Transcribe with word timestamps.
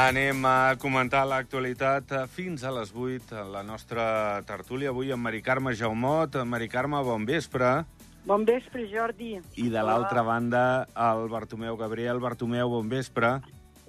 Anem 0.00 0.46
a 0.48 0.78
comentar 0.80 1.26
l'actualitat 1.28 2.12
fins 2.32 2.62
a 2.64 2.70
les 2.72 2.88
8 2.96 3.34
a 3.36 3.42
la 3.44 3.60
nostra 3.60 4.04
tertúlia. 4.48 4.94
Avui 4.94 5.10
amb 5.12 5.26
Mari 5.26 5.42
Carme 5.44 5.74
Jaumot. 5.76 6.38
Mari 6.48 6.70
Carme, 6.72 7.02
bon 7.04 7.26
vespre. 7.28 7.82
Bon 8.24 8.46
vespre, 8.48 8.86
Jordi. 8.88 9.34
I 9.60 9.68
de 9.68 9.82
l'altra 9.84 10.22
banda, 10.24 10.62
el 10.96 11.26
Bartomeu 11.28 11.76
Gabriel. 11.76 12.22
Bartomeu, 12.22 12.72
bon 12.72 12.88
vespre. 12.88 13.34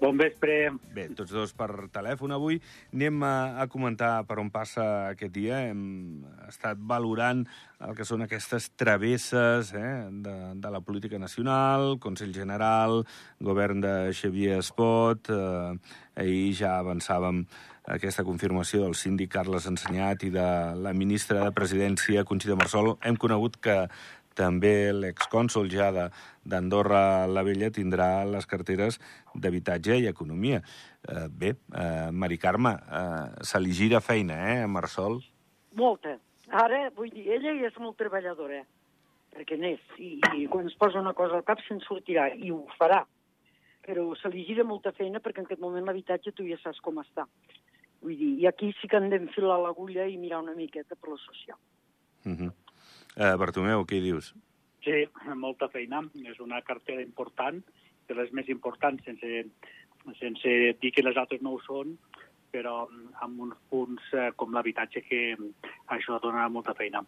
Bon 0.02 0.18
vespre. 0.18 0.72
Bé, 0.96 1.04
tots 1.14 1.30
dos 1.30 1.52
per 1.54 1.68
telèfon 1.94 2.32
avui. 2.34 2.55
Anem 2.90 3.22
a, 3.22 3.34
a 3.62 3.68
comentar 3.70 4.23
per 4.26 4.40
on 4.42 4.48
passa 4.50 4.86
aquest 5.12 5.30
dia. 5.36 5.59
Hem 5.70 6.23
estat 6.48 6.80
valorant 6.90 7.44
el 7.86 7.94
que 7.94 8.08
són 8.09 8.26
aquestes 8.26 8.72
travesses 8.82 9.70
eh, 9.78 9.92
de, 10.26 10.34
de 10.58 10.72
la 10.73 10.82
política 10.82 11.22
nacional, 11.22 12.00
Consell 12.02 12.34
General, 12.34 13.04
govern 13.45 13.86
de 13.86 13.94
Xavier 14.18 14.58
Espot. 14.64 15.30
Eh, 15.30 16.00
ahir 16.18 16.50
ja 16.58 16.80
avançàvem 16.80 17.45
aquesta 17.94 18.26
confirmació 18.26 18.81
del 18.81 18.98
síndic 18.98 19.30
Carles 19.38 19.70
Ensenyat 19.70 20.26
i 20.26 20.34
de 20.34 20.48
la 20.81 20.95
ministra 20.98 21.45
de 21.45 21.54
Presidència, 21.54 22.26
Conxita 22.26 22.58
Marsol. 22.58 22.95
Hem 23.06 23.22
conegut 23.22 23.62
que 23.62 23.84
també 24.38 24.91
l'excònsol 24.94 25.70
ja 25.71 25.91
d'Andorra 25.91 27.27
la 27.27 27.44
Vella 27.44 27.72
tindrà 27.73 28.23
les 28.26 28.47
carteres 28.47 29.00
d'habitatge 29.36 29.97
i 30.00 30.08
economia. 30.08 30.61
Eh, 31.08 31.28
bé, 31.30 31.56
eh, 31.75 32.11
Mari 32.11 32.38
Carme, 32.38 32.75
eh, 32.75 33.44
se 33.44 33.59
li 33.59 33.72
gira 33.72 34.02
feina, 34.02 34.38
eh, 34.53 34.61
a 34.64 34.67
Marsol? 34.67 35.22
Molta. 35.73 36.17
Ara, 36.52 36.89
vull 36.95 37.09
dir, 37.09 37.28
ella 37.31 37.53
ja 37.56 37.67
és 37.67 37.78
molt 37.80 37.97
treballadora, 37.97 38.64
perquè 39.31 39.58
n'és, 39.58 39.81
i, 39.97 40.19
i 40.36 40.47
quan 40.52 40.67
es 40.67 40.75
posa 40.75 41.00
una 41.00 41.13
cosa 41.13 41.39
al 41.39 41.47
cap 41.47 41.61
se'n 41.67 41.80
sortirà, 41.86 42.28
i 42.36 42.52
ho 42.52 42.66
farà. 42.78 43.06
Però 43.81 44.11
se 44.19 44.30
li 44.30 44.44
gira 44.45 44.63
molta 44.67 44.91
feina 44.91 45.19
perquè 45.19 45.41
en 45.41 45.47
aquest 45.47 45.61
moment 45.61 45.88
l'habitatge 45.88 46.36
tu 46.38 46.45
ja 46.45 46.58
saps 46.61 46.81
com 46.86 47.00
està. 47.02 47.25
Vull 48.02 48.17
dir, 48.17 48.34
i 48.41 48.47
aquí 48.50 48.72
sí 48.80 48.89
que 48.89 49.00
hem 49.00 49.09
d'enfilar 49.09 49.58
l'agulla 49.61 50.06
i 50.09 50.19
mirar 50.22 50.41
una 50.44 50.58
miqueta 50.58 50.95
per 50.95 51.13
la 51.13 51.17
social. 51.23 51.58
Uh 52.25 52.36
-huh. 52.38 52.52
Uh, 53.17 53.36
Bartomeu, 53.40 53.86
què 53.86 54.00
hi 54.00 54.06
dius? 54.06 54.31
Sí, 54.86 55.04
molta 55.38 55.70
feina. 55.70 56.02
És 56.26 56.40
una 56.42 56.62
cartera 56.66 57.04
important, 57.04 57.62
de 58.09 58.18
les 58.18 58.31
més 58.36 58.50
importants, 58.50 59.03
sense, 59.06 59.45
sense 60.20 60.53
dir 60.81 60.92
que 60.95 61.06
les 61.06 61.18
altres 61.18 61.42
no 61.45 61.56
ho 61.56 61.62
són, 61.66 61.95
però 62.52 62.86
amb 63.23 63.44
uns 63.45 63.58
punts 63.72 64.12
eh, 64.12 64.30
com 64.36 64.52
l'habitatge 64.52 65.03
que 65.06 65.22
això 65.95 66.20
dona 66.23 66.50
molta 66.52 66.76
feina. 66.76 67.03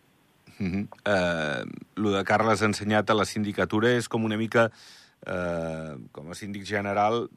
Uh 0.54 0.66
-huh. 0.70 0.84
uh, 1.10 1.64
lo 1.96 2.12
de 2.12 2.24
Carles 2.24 2.62
ensenyat 2.62 3.10
a 3.10 3.14
la 3.14 3.26
sindicatura 3.26 3.90
és 3.90 4.08
com 4.08 4.24
una 4.24 4.38
mica, 4.38 4.72
uh, 5.28 5.98
com 6.12 6.30
a 6.30 6.36
síndic 6.36 6.64
general, 6.64 7.28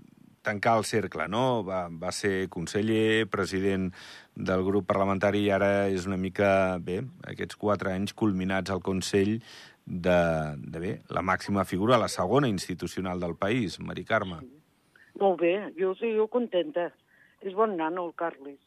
tancar 0.42 0.76
el 0.78 0.84
cercle, 0.84 1.26
no? 1.28 1.64
Va, 1.64 1.88
va 1.90 2.12
ser 2.12 2.48
conseller, 2.48 3.26
president 3.26 3.92
del 4.36 4.62
grup 4.64 4.86
parlamentari 4.86 5.40
i 5.46 5.50
ara 5.50 5.88
és 5.88 6.04
una 6.06 6.18
mica, 6.20 6.76
bé, 6.78 7.00
aquests 7.24 7.56
quatre 7.56 7.92
anys 7.92 8.12
culminats 8.12 8.70
al 8.70 8.82
Consell 8.84 9.38
de, 9.86 10.18
de 10.60 10.82
bé, 10.82 10.92
la 11.08 11.22
màxima 11.24 11.64
figura, 11.64 11.98
la 11.98 12.12
segona 12.12 12.48
institucional 12.48 13.20
del 13.20 13.34
país, 13.40 13.80
Mari 13.80 14.04
Carme. 14.04 14.42
Sí. 14.44 14.52
Molt 15.20 15.40
bé, 15.40 15.54
jo, 15.78 15.94
jo 15.96 16.26
contenta. 16.28 16.90
És 17.40 17.54
bon 17.56 17.76
nano, 17.78 18.06
el 18.08 18.14
Carles. 18.18 18.58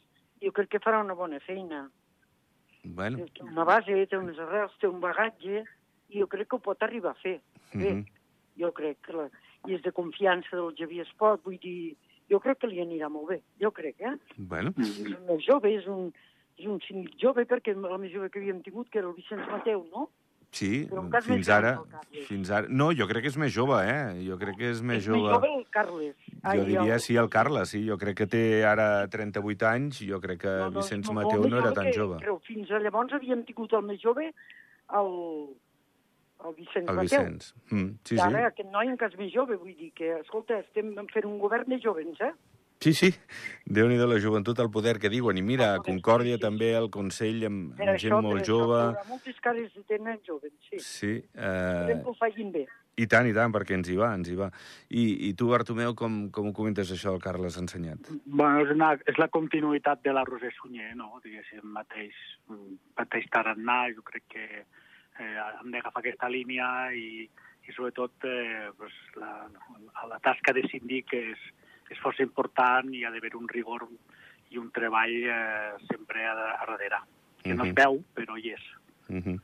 Jo 0.42 0.52
crec 0.56 0.72
que 0.74 0.82
farà 0.82 1.02
una 1.04 1.18
bona 1.18 1.40
feina. 1.44 1.84
Bueno. 2.84 3.26
Té 3.36 3.44
una 3.44 3.66
base, 3.68 4.06
té 4.10 4.18
unes 4.18 4.40
arrels, 4.40 4.74
té 4.82 4.90
un 4.90 5.02
bagatge, 5.04 5.66
i 6.10 6.24
jo 6.24 6.28
crec 6.32 6.50
que 6.50 6.58
ho 6.58 6.64
pot 6.64 6.82
arribar 6.86 7.14
a 7.14 7.22
fer. 7.22 7.40
Bé, 7.74 7.94
mm 7.94 8.00
-hmm. 8.00 8.06
jo 8.62 8.72
crec 8.74 8.98
que 9.06 9.14
la, 9.14 9.30
i 9.68 9.76
és 9.76 9.82
de 9.84 9.92
confiança 9.92 10.56
del 10.56 10.74
Javier 10.78 11.06
Espot, 11.06 11.44
vull 11.44 11.60
dir, 11.62 11.96
jo 12.30 12.40
crec 12.44 12.62
que 12.62 12.70
li 12.72 12.82
anirà 12.84 13.10
molt 13.12 13.34
bé, 13.34 13.42
jo 13.62 13.72
crec, 13.76 14.00
eh? 14.02 14.16
Bueno. 14.38 14.74
És 14.78 14.98
un 15.04 15.20
més 15.28 15.44
jove, 15.46 15.74
és 15.74 15.88
un, 15.90 16.10
és 16.60 16.70
un 16.70 16.80
cínic 16.86 17.18
jove, 17.22 17.46
perquè 17.50 17.76
el 17.76 18.00
més 18.00 18.14
jove 18.14 18.30
que 18.30 18.42
havíem 18.42 18.64
tingut, 18.66 18.90
que 18.90 19.02
era 19.02 19.10
el 19.10 19.18
Vicenç 19.18 19.48
Mateu, 19.52 19.86
no? 19.94 20.10
Sí, 20.52 20.90
fins 21.28 21.50
ara, 21.54 21.76
fins 22.26 22.50
ara... 22.50 22.68
No, 22.74 22.88
jo 22.98 23.06
crec 23.10 23.28
que 23.28 23.30
és 23.30 23.38
més 23.38 23.52
jove, 23.54 23.78
eh? 23.86 24.24
Jo 24.26 24.38
crec 24.42 24.58
que 24.58 24.72
és 24.74 24.80
més 24.82 24.98
és 25.04 25.06
jove... 25.06 25.28
més 25.28 25.36
jove 25.36 25.52
el 25.60 25.66
Carles. 25.76 26.16
Ai, 26.42 26.58
jo 26.58 26.64
diria 26.66 26.96
el... 26.96 27.04
sí, 27.06 27.18
el 27.22 27.30
Carles, 27.30 27.74
sí. 27.76 27.84
Jo 27.86 28.00
crec 28.02 28.18
que 28.24 28.28
té 28.32 28.44
ara 28.66 28.88
38 29.14 29.68
anys, 29.70 30.02
jo 30.10 30.18
crec 30.24 30.42
que 30.48 30.56
no, 30.56 30.72
no, 30.72 30.80
Vicenç 30.80 31.12
no, 31.12 31.20
Mateu 31.20 31.46
no 31.46 31.62
era 31.62 31.74
tan 31.78 31.92
jove. 31.94 32.18
Però 32.24 32.40
fins 32.48 32.74
a 32.74 32.82
llavors 32.82 33.14
havíem 33.20 33.46
tingut 33.46 33.78
el 33.78 33.86
més 33.92 34.02
jove, 34.02 34.32
el, 34.98 35.14
el 36.46 36.56
Vicenç 36.56 36.88
el 36.88 36.96
Mateu. 36.96 37.26
Vicenç. 37.26 37.50
Mm, 37.72 37.90
sí, 38.06 38.16
I 38.16 38.24
ara 38.24 38.38
sí. 38.38 38.46
aquest 38.54 38.72
noi 38.72 38.94
encara 38.94 39.12
és 39.12 39.20
més 39.20 39.34
jove, 39.34 39.60
vull 39.60 39.76
dir 39.76 39.92
que, 39.98 40.14
escolta, 40.22 40.62
estem 40.64 40.96
fent 41.12 41.28
un 41.28 41.38
govern 41.42 41.68
més 41.72 41.84
jovens, 41.84 42.22
eh? 42.24 42.34
Sí, 42.80 42.94
sí. 42.96 43.10
déu 43.68 43.90
nhi 43.92 43.98
la 44.00 44.18
joventut 44.24 44.60
al 44.64 44.70
poder 44.72 44.96
que 45.04 45.12
diuen. 45.12 45.38
I 45.38 45.42
mira, 45.44 45.74
a 45.76 45.82
Concòrdia 45.84 46.38
sí, 46.38 46.40
sí. 46.40 46.44
també, 46.46 46.70
el 46.80 46.88
Consell, 46.94 47.42
amb, 47.50 47.74
amb 47.76 47.82
gent 47.82 48.14
això, 48.14 48.22
molt 48.24 48.40
per 48.40 48.46
jove... 48.48 48.78
Això, 48.86 49.10
moltes 49.10 49.42
cares 49.44 49.74
tenen 49.92 50.22
joves, 50.24 50.54
sí. 50.70 50.80
Sí. 50.80 51.12
Eh... 51.36 51.50
Esperem 51.50 52.06
que 52.06 52.14
ho 52.14 52.16
facin 52.22 52.54
bé. 52.56 52.64
I 53.00 53.08
tant, 53.12 53.28
i 53.28 53.36
tant, 53.36 53.52
perquè 53.56 53.76
ens 53.76 53.92
hi 53.92 54.00
va, 54.00 54.14
ens 54.16 54.32
hi 54.32 54.36
va. 54.40 54.48
I, 54.92 55.04
i 55.28 55.34
tu, 55.40 55.52
Bartomeu, 55.52 55.92
com, 56.00 56.18
com 56.36 56.50
ho 56.50 56.56
comentes 56.56 56.92
això, 56.96 57.14
el 57.16 57.22
Carles 57.24 57.60
Ensenyat? 57.60 58.12
Bueno, 58.26 58.64
és, 58.64 58.72
una, 58.76 58.94
és 59.12 59.20
la 59.20 59.28
continuïtat 59.32 60.04
de 60.08 60.16
la 60.16 60.24
Roser 60.28 60.52
Sunyer, 60.56 60.94
no? 61.00 61.20
Diguéssim, 61.24 61.64
mateix, 61.76 62.16
mateix 63.00 63.28
tarannà, 63.36 63.82
jo 63.96 64.08
crec 64.08 64.28
que 64.36 64.48
eh, 65.20 65.36
hem 65.62 65.72
d'agafar 65.74 66.02
aquesta 66.04 66.30
línia 66.32 66.68
i, 66.96 67.28
i 67.68 67.76
sobretot 67.76 68.28
eh, 68.28 68.70
pues, 68.78 68.96
la, 69.20 69.48
la 70.10 70.20
tasca 70.26 70.56
de 70.56 70.66
síndic 70.72 71.14
és, 71.18 71.46
és 71.90 72.02
força 72.04 72.26
important 72.26 72.90
i 72.94 73.06
ha 73.06 73.14
d'haver 73.14 73.36
un 73.40 73.48
rigor 73.52 73.88
i 74.50 74.58
un 74.58 74.72
treball 74.74 75.16
eh, 75.30 75.78
sempre 75.90 76.26
a, 76.26 76.36
a 76.58 76.66
darrere. 76.66 77.04
Que 77.44 77.56
no 77.56 77.66
es 77.70 77.76
veu, 77.76 78.02
però 78.16 78.36
hi 78.36 78.52
és. 78.52 78.66
Uh 79.08 79.22
-huh. 79.24 79.40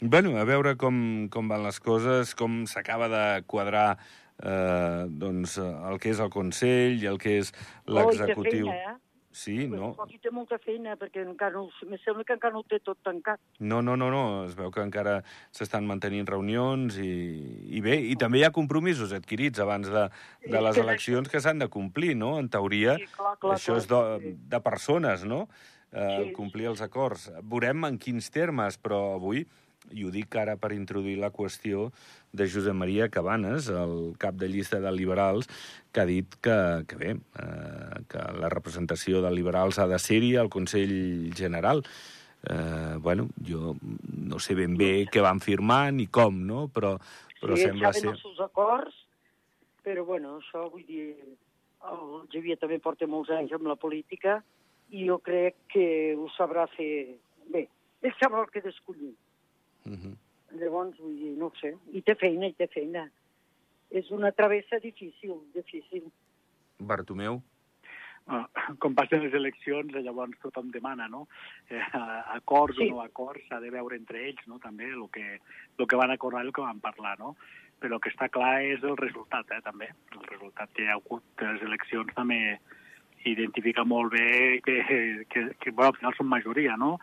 Bueno, 0.00 0.36
a 0.38 0.44
veure 0.44 0.76
com, 0.76 1.28
com 1.28 1.48
van 1.48 1.62
les 1.62 1.80
coses, 1.80 2.34
com 2.34 2.64
s'acaba 2.66 3.08
de 3.08 3.42
quadrar 3.46 3.98
eh, 4.42 5.04
doncs, 5.08 5.58
el 5.58 5.98
que 6.00 6.10
és 6.10 6.20
el 6.20 6.30
Consell 6.30 7.02
i 7.02 7.06
el 7.06 7.18
que 7.18 7.38
és 7.38 7.52
l'executiu. 7.86 8.68
Oh, 8.68 8.96
Sí, 9.30 9.68
no. 9.70 9.92
Però 9.94 10.06
té 10.10 10.30
molta 10.34 10.58
feina, 10.58 10.96
perquè 10.98 11.22
encara 11.22 11.54
no, 11.54 11.68
me 11.86 11.98
sembla 12.02 12.24
que 12.26 12.34
encara 12.34 12.52
no 12.54 12.64
ho 12.64 12.66
té 12.66 12.80
tot 12.82 12.98
tancat. 13.06 13.38
No, 13.62 13.78
no, 13.80 13.94
no, 13.96 14.08
no. 14.10 14.22
es 14.48 14.56
veu 14.58 14.72
que 14.74 14.82
encara 14.82 15.20
s'estan 15.54 15.86
mantenint 15.86 16.26
reunions 16.26 16.98
i, 16.98 17.10
i 17.70 17.82
bé, 17.84 18.00
i 18.10 18.16
també 18.18 18.40
hi 18.40 18.44
ha 18.48 18.50
compromisos 18.54 19.14
adquirits 19.14 19.62
abans 19.62 19.86
de, 19.90 20.08
de 20.46 20.64
les 20.66 20.82
eleccions 20.82 21.30
que 21.30 21.40
s'han 21.40 21.62
de 21.62 21.70
complir, 21.70 22.16
no? 22.18 22.36
En 22.42 22.50
teoria, 22.50 22.98
sí, 22.98 23.06
clar, 23.14 23.36
clar, 23.38 23.54
això 23.54 23.78
és 23.78 23.86
de, 23.90 24.34
de 24.50 24.62
persones, 24.66 25.24
no? 25.24 25.46
Eh, 25.90 26.08
Sí. 26.20 26.32
complir 26.36 26.68
els 26.70 26.82
acords. 26.82 27.30
Veurem 27.42 27.86
en 27.88 27.96
quins 27.98 28.30
termes, 28.30 28.76
però 28.78 29.16
avui, 29.16 29.46
i 29.90 30.04
ho 30.04 30.10
dic 30.14 30.36
ara 30.38 30.56
per 30.60 30.70
introduir 30.76 31.16
la 31.18 31.32
qüestió 31.34 31.88
de 32.32 32.48
Josep 32.48 32.74
Maria 32.74 33.08
Cabanes, 33.08 33.68
el 33.68 34.14
cap 34.18 34.36
de 34.38 34.48
llista 34.48 34.80
de 34.80 34.92
liberals, 34.92 35.48
que 35.92 36.00
ha 36.00 36.06
dit 36.06 36.36
que, 36.42 36.56
que 36.88 36.96
bé, 36.96 37.10
eh, 37.16 38.00
que 38.08 38.22
la 38.38 38.50
representació 38.52 39.22
de 39.22 39.32
liberals 39.34 39.78
ha 39.78 39.88
de 39.90 39.98
ser-hi 39.98 40.36
al 40.36 40.50
Consell 40.50 41.32
General. 41.34 41.82
Eh, 42.48 42.96
bueno, 42.98 43.28
jo 43.46 43.74
no 43.82 44.38
sé 44.38 44.54
ben 44.54 44.78
bé 44.78 45.06
què 45.12 45.20
van 45.24 45.42
firmar 45.44 45.90
ni 45.92 46.06
com, 46.06 46.38
no? 46.46 46.68
Però, 46.72 46.94
però 47.40 47.58
sí, 47.58 47.66
sembla 47.66 47.92
ser... 47.92 48.14
els 48.14 48.22
seus 48.22 48.40
acords, 48.46 48.96
però 49.84 50.06
bueno, 50.06 50.38
això 50.42 50.68
vull 50.70 50.86
dir... 50.86 51.12
El 51.80 52.26
Javier 52.28 52.58
també 52.60 52.76
porta 52.76 53.06
molts 53.08 53.30
anys 53.32 53.54
amb 53.56 53.64
la 53.64 53.74
política 53.80 54.34
i 54.92 55.06
jo 55.08 55.14
crec 55.24 55.54
que 55.72 55.84
ho 56.12 56.26
sabrà 56.34 56.66
fer 56.74 57.16
bé. 57.48 57.62
Ell 58.04 58.12
sabrà 58.18 58.42
el 58.44 58.50
que 58.52 58.60
d'escollir. 58.60 59.14
Uh 59.88 59.96
-huh. 59.96 60.12
Llavors, 60.58 60.98
vull 60.98 61.16
dir, 61.16 61.36
no 61.38 61.50
ho 61.50 61.56
sé. 61.60 61.74
I 61.94 62.02
té 62.02 62.16
feina, 62.18 62.48
i 62.50 62.56
té 62.58 62.66
feina. 62.72 63.06
És 63.90 64.10
una 64.14 64.32
travessa 64.32 64.78
difícil, 64.82 65.36
difícil. 65.54 66.10
Bartomeu? 66.80 67.40
Uh, 68.30 68.44
com 68.82 68.94
passen 68.94 69.24
les 69.24 69.34
eleccions, 69.34 69.94
llavors 70.04 70.38
tothom 70.42 70.68
demana, 70.70 71.08
no? 71.10 71.24
Eh, 71.70 71.80
acords 72.36 72.76
Sí. 72.76 72.86
o 72.86 72.94
no 72.94 73.00
acords, 73.02 73.42
s'ha 73.48 73.58
de 73.60 73.70
veure 73.70 73.96
entre 73.96 74.20
ells, 74.28 74.42
no? 74.46 74.58
També 74.62 74.86
el 74.90 75.08
que, 75.10 75.40
el 75.78 75.86
que 75.86 75.96
van 75.96 76.12
acordar 76.14 76.44
i 76.44 76.46
el 76.46 76.52
que 76.52 76.62
van 76.62 76.80
parlar, 76.80 77.18
no? 77.18 77.34
Però 77.80 77.96
el 77.96 78.00
que 78.04 78.12
està 78.12 78.28
clar 78.28 78.60
és 78.62 78.84
el 78.84 78.96
resultat, 78.96 79.50
eh, 79.50 79.62
també. 79.64 79.88
El 80.12 80.22
resultat 80.28 80.70
que 80.74 80.84
hi 80.84 80.86
ha 80.86 80.98
hagut 81.00 81.24
de 81.38 81.52
les 81.52 81.62
eleccions 81.62 82.14
també 82.14 82.60
identifica 83.24 83.84
molt 83.84 84.12
bé 84.12 84.60
que, 84.64 84.76
que, 85.28 85.54
que 85.58 85.70
bueno, 85.70 85.90
al 85.90 85.96
final 85.98 86.14
són 86.16 86.28
majoria, 86.28 86.76
no? 86.76 86.98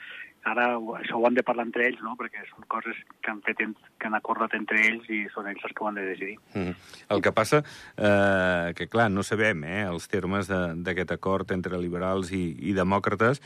Ara 0.48 0.68
això 1.02 1.18
ho 1.20 1.26
han 1.28 1.36
de 1.36 1.44
parlar 1.44 1.66
entre 1.68 1.88
ells, 1.90 2.00
no? 2.06 2.14
Perquè 2.20 2.46
són 2.48 2.64
coses 2.72 2.96
que 3.22 3.32
han, 3.34 3.42
fet, 3.44 3.60
que 4.00 4.08
han 4.08 4.16
acordat 4.16 4.54
entre 4.56 4.80
ells 4.88 5.10
i 5.12 5.26
són 5.34 5.50
ells 5.52 5.64
els 5.68 5.74
que 5.76 5.84
ho 5.84 5.90
han 5.90 5.98
de 6.00 6.06
decidir. 6.08 6.38
Mm. 6.54 6.76
El 7.16 7.22
que 7.26 7.34
passa, 7.36 7.64
eh, 7.98 8.74
que 8.78 8.88
clar, 8.88 9.10
no 9.12 9.24
sabem 9.28 9.66
eh, 9.68 9.82
els 9.90 10.08
termes 10.08 10.48
de- 10.48 10.76
d'aquest 10.88 11.12
acord 11.18 11.52
entre 11.52 11.78
liberals 11.82 12.32
i, 12.32 12.46
i 12.70 12.74
demòcrates, 12.78 13.42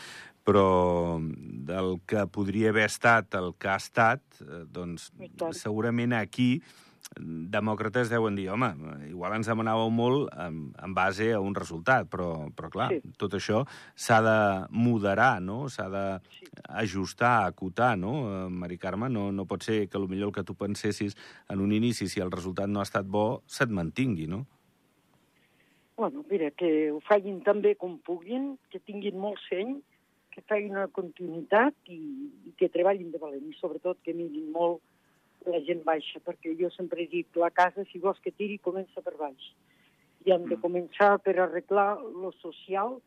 però 0.46 1.20
del 1.22 2.00
que 2.10 2.28
podria 2.34 2.70
haver 2.74 2.86
estat 2.90 3.34
el 3.38 3.54
que 3.58 3.70
ha 3.70 3.78
estat, 3.82 4.22
eh, 4.42 4.64
doncs 4.74 5.12
segurament 5.58 6.14
aquí 6.18 6.62
demòcrates 7.20 8.10
deuen 8.10 8.38
dir, 8.40 8.48
home, 8.54 8.70
igual 9.10 9.36
ens 9.36 9.50
demanàveu 9.50 9.90
molt 9.92 10.30
en, 10.40 10.62
en 10.80 10.94
base 10.96 11.32
a 11.36 11.42
un 11.44 11.56
resultat, 11.58 12.08
però, 12.12 12.48
però 12.56 12.70
clar, 12.72 12.88
sí. 12.94 13.14
tot 13.20 13.36
això 13.36 13.66
s'ha 14.00 14.22
de 14.24 14.38
moderar, 14.72 15.42
no? 15.44 15.66
S'ha 15.70 15.90
d'ajustar, 15.92 17.34
acotar, 17.50 17.94
no? 18.00 18.14
Eh, 18.30 18.48
Mari 18.64 18.80
Carme, 18.80 19.12
no, 19.12 19.28
no 19.36 19.46
pot 19.46 19.68
ser 19.68 19.84
que 19.92 20.00
millor 20.00 20.32
el 20.32 20.36
que 20.40 20.48
tu 20.48 20.56
pensessis 20.56 21.18
en 21.50 21.60
un 21.60 21.74
inici, 21.76 22.08
si 22.08 22.24
el 22.24 22.32
resultat 22.32 22.72
no 22.72 22.80
ha 22.80 22.88
estat 22.88 23.06
bo, 23.06 23.44
se't 23.46 23.72
mantingui, 23.72 24.28
no? 24.32 24.46
Bueno, 25.98 26.24
mira, 26.30 26.50
que 26.52 26.92
ho 26.92 27.00
facin 27.06 27.44
tan 27.44 27.62
bé 27.62 27.76
com 27.76 28.00
puguin, 28.00 28.56
que 28.72 28.80
tinguin 28.80 29.20
molt 29.20 29.38
seny, 29.50 29.76
que 30.32 30.42
facin 30.48 30.72
una 30.74 30.88
continuïtat 30.88 31.76
i, 31.92 32.00
i 32.48 32.56
que 32.58 32.72
treballin 32.72 33.12
de 33.12 33.20
valent, 33.20 33.44
i 33.52 33.60
sobretot 33.60 34.00
que 34.02 34.16
mirin 34.16 34.48
molt 34.56 34.80
la 35.50 35.62
gent 35.66 35.84
baixa, 35.88 36.22
perquè 36.26 36.54
jo 36.60 36.70
sempre 36.76 37.04
he 37.04 37.10
dit, 37.12 37.28
la 37.36 37.52
casa, 37.52 37.86
si 37.92 38.00
vols 38.00 38.20
que 38.24 38.34
tiri, 38.36 38.60
comença 38.62 39.02
per 39.02 39.16
baix. 39.20 39.52
I 40.26 40.36
hem 40.36 40.46
de 40.48 40.56
mm. 40.56 40.62
començar 40.62 41.16
per 41.26 41.38
arreglar 41.40 41.96
lo 42.02 42.32
social 42.40 43.00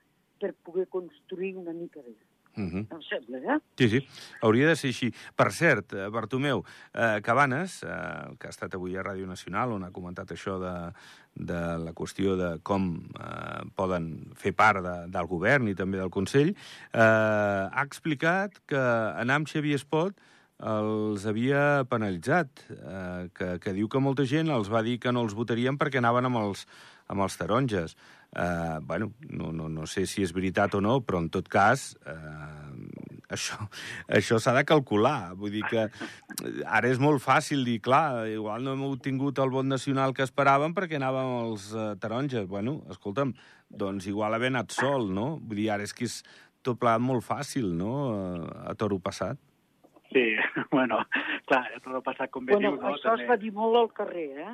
per 0.42 0.54
poder 0.66 0.88
construir 0.90 1.54
una 1.56 1.72
mica 1.72 2.02
bé. 2.02 2.16
Uh 2.56 2.62
-huh. 2.70 2.86
Em 2.94 3.02
sembla, 3.02 3.38
eh? 3.54 3.58
Sí, 3.76 3.88
sí, 3.88 4.08
hauria 4.40 4.68
de 4.68 4.76
ser 4.76 4.88
així. 4.90 5.12
Per 5.34 5.50
cert, 5.50 5.92
eh, 5.92 6.08
Bartomeu, 6.08 6.64
eh, 6.92 7.20
Cabanes, 7.20 7.82
eh, 7.82 7.88
que 8.38 8.46
ha 8.46 8.50
estat 8.50 8.74
avui 8.74 8.96
a 8.96 9.02
Ràdio 9.02 9.26
Nacional, 9.26 9.72
on 9.72 9.82
ha 9.82 9.90
comentat 9.90 10.30
això 10.30 10.60
de, 10.60 10.92
de 11.34 11.78
la 11.78 11.92
qüestió 11.92 12.36
de 12.36 12.60
com 12.62 13.10
eh, 13.18 13.64
poden 13.74 14.30
fer 14.34 14.52
part 14.52 14.82
de, 14.82 15.06
del 15.08 15.26
govern 15.26 15.66
i 15.66 15.74
també 15.74 15.98
del 15.98 16.10
Consell, 16.10 16.50
eh, 16.50 17.68
ha 17.72 17.82
explicat 17.82 18.60
que 18.66 18.78
anar 18.78 19.34
amb 19.34 19.48
Xavier 19.48 19.74
Espot 19.74 20.14
els 20.62 21.24
havia 21.26 21.84
penalitzat, 21.90 22.66
eh, 22.70 23.28
que, 23.34 23.58
que 23.58 23.72
diu 23.74 23.88
que 23.88 24.00
molta 24.00 24.24
gent 24.24 24.52
els 24.54 24.70
va 24.70 24.84
dir 24.86 24.98
que 25.02 25.12
no 25.12 25.24
els 25.26 25.34
votarien 25.34 25.78
perquè 25.78 25.98
anaven 25.98 26.30
amb 26.30 26.38
els, 26.44 26.66
amb 27.10 27.24
els 27.26 27.36
taronges. 27.36 27.96
Eh, 28.34 28.78
bueno, 28.82 29.12
no, 29.30 29.52
no, 29.52 29.68
no 29.68 29.86
sé 29.86 30.06
si 30.06 30.22
és 30.22 30.32
veritat 30.34 30.74
o 30.74 30.80
no, 30.80 31.00
però 31.02 31.20
en 31.22 31.28
tot 31.30 31.48
cas 31.50 31.96
eh, 32.06 32.14
això, 33.34 33.58
això 34.18 34.38
s'ha 34.38 34.54
de 34.54 34.64
calcular. 34.64 35.34
Vull 35.38 35.54
dir 35.54 35.64
que 35.70 35.88
ara 36.64 36.90
és 36.90 37.02
molt 37.02 37.22
fàcil 37.22 37.64
dir, 37.66 37.80
clar, 37.82 38.26
igual 38.30 38.64
no 38.64 38.74
hem 38.74 38.86
obtingut 38.88 39.42
el 39.42 39.50
vot 39.54 39.66
nacional 39.66 40.14
que 40.14 40.26
esperàvem 40.26 40.74
perquè 40.74 41.00
anàvem 41.00 41.34
els 41.48 41.72
eh, 41.74 41.90
taronges. 42.02 42.46
Bueno, 42.50 42.80
escolta'm, 42.94 43.34
doncs 43.70 44.06
igual 44.06 44.34
haver 44.38 44.54
anat 44.54 44.74
sol, 44.74 45.10
no? 45.10 45.34
Vull 45.42 45.64
dir, 45.64 45.72
ara 45.74 45.86
és 45.86 45.94
que 45.94 46.06
és 46.06 46.22
tot 46.64 46.78
plegat 46.80 47.02
molt 47.02 47.26
fàcil, 47.26 47.74
no?, 47.76 47.94
a, 48.14 48.70
a 48.70 48.78
toro 48.78 49.02
passat. 49.02 49.38
Sí, 50.14 50.36
bueno, 50.70 51.00
clar, 51.50 51.64
tot 51.82 51.96
el 51.98 52.04
passat 52.06 52.30
com 52.30 52.46
bé 52.46 52.54
bueno, 52.54 52.76
dius, 52.76 52.82
no? 52.82 52.92
Això 52.94 53.10
també... 53.10 53.24
es 53.24 53.30
va 53.32 53.36
dir 53.42 53.50
molt 53.56 53.80
al 53.80 53.90
carrer, 53.96 54.28
eh? 54.44 54.52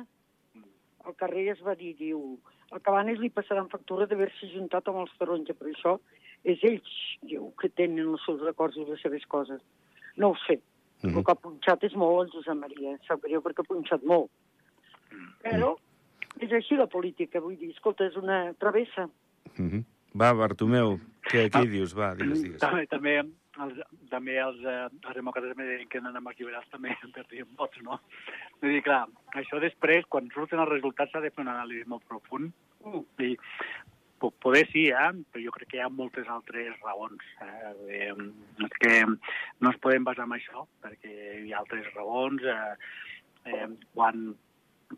Al 1.05 1.15
carrer 1.19 1.45
es 1.53 1.61
va 1.65 1.75
dir, 1.77 1.93
diu, 1.99 2.39
el 2.73 2.81
Cabanes 2.81 3.21
li 3.21 3.29
passaran 3.33 3.69
factura 3.69 4.07
d'haver-se 4.09 4.49
juntat 4.55 4.89
amb 4.89 5.03
els 5.03 5.13
taronja, 5.19 5.53
però 5.57 5.69
això 5.69 5.95
és 6.47 6.61
ells, 6.65 6.91
diu, 7.29 7.51
que 7.61 7.69
tenen 7.69 8.09
els 8.15 8.25
seus 8.25 8.41
records 8.41 8.79
i 8.81 8.85
les 8.87 9.01
seves 9.05 9.25
coses. 9.29 9.61
No 10.17 10.31
ho 10.33 10.37
sé. 10.47 10.57
Mm 11.01 11.09
-hmm. 11.09 11.17
El 11.17 11.25
que 11.25 11.31
ha 11.31 11.43
punxat 11.45 11.83
és 11.83 11.95
molt 11.95 12.25
el 12.25 12.33
Josep 12.33 12.57
Maria, 12.57 12.97
sap 13.07 13.21
greu 13.21 13.41
perquè 13.41 13.61
ha 13.61 13.73
punxat 13.73 14.03
molt. 14.03 14.29
Però 15.43 15.75
és 16.39 16.51
així 16.51 16.75
la 16.75 16.87
política, 16.87 17.39
vull 17.39 17.57
dir, 17.57 17.69
escolta, 17.69 18.05
és 18.05 18.15
una 18.15 18.53
travessa. 18.53 19.09
Mm 19.57 19.69
-hmm. 19.69 19.83
Va, 20.13 20.33
Bartomeu, 20.33 20.99
què, 21.21 21.49
què 21.49 21.61
ah, 21.61 21.65
dius? 21.65 21.93
Va, 21.97 22.15
digues, 22.15 22.41
digues. 22.41 22.59
També, 22.59 22.87
també 22.87 23.23
els, 23.65 23.79
també 24.11 24.37
els, 24.41 24.59
eh, 24.65 24.89
els 24.89 25.17
demòcrates 25.17 25.87
que 25.89 26.01
anen 26.01 26.19
amb 26.19 26.31
els 26.31 26.41
liberals 26.41 26.69
també 26.73 26.95
perdien 27.17 27.49
vots, 27.59 27.81
no? 27.85 27.99
Vull 28.61 28.75
dir, 28.77 28.83
clar, 28.87 29.05
això 29.41 29.61
després, 29.63 30.07
quan 30.09 30.29
surten 30.33 30.61
els 30.63 30.73
resultats, 30.73 31.13
s'ha 31.13 31.23
de 31.23 31.31
fer 31.33 31.45
un 31.45 31.53
anàlisi 31.53 31.87
molt 31.89 32.05
profund. 32.09 32.53
Mm. 32.85 33.07
I 33.25 33.35
poder 34.21 34.67
sí, 34.69 34.85
eh? 34.93 35.09
però 35.33 35.41
jo 35.41 35.53
crec 35.55 35.71
que 35.71 35.79
hi 35.79 35.81
ha 35.81 35.89
moltes 35.89 36.27
altres 36.29 36.75
raons. 36.83 37.23
Eh? 37.41 38.11
és 38.11 38.77
que 38.83 38.93
no 39.07 39.71
es 39.71 39.79
podem 39.81 40.05
basar 40.05 40.27
en 40.27 40.35
això, 40.37 40.67
perquè 40.83 41.41
hi 41.41 41.53
ha 41.53 41.63
altres 41.63 41.89
raons. 41.95 42.45
Eh, 42.45 42.75
eh, 43.49 43.67
quan 43.95 44.31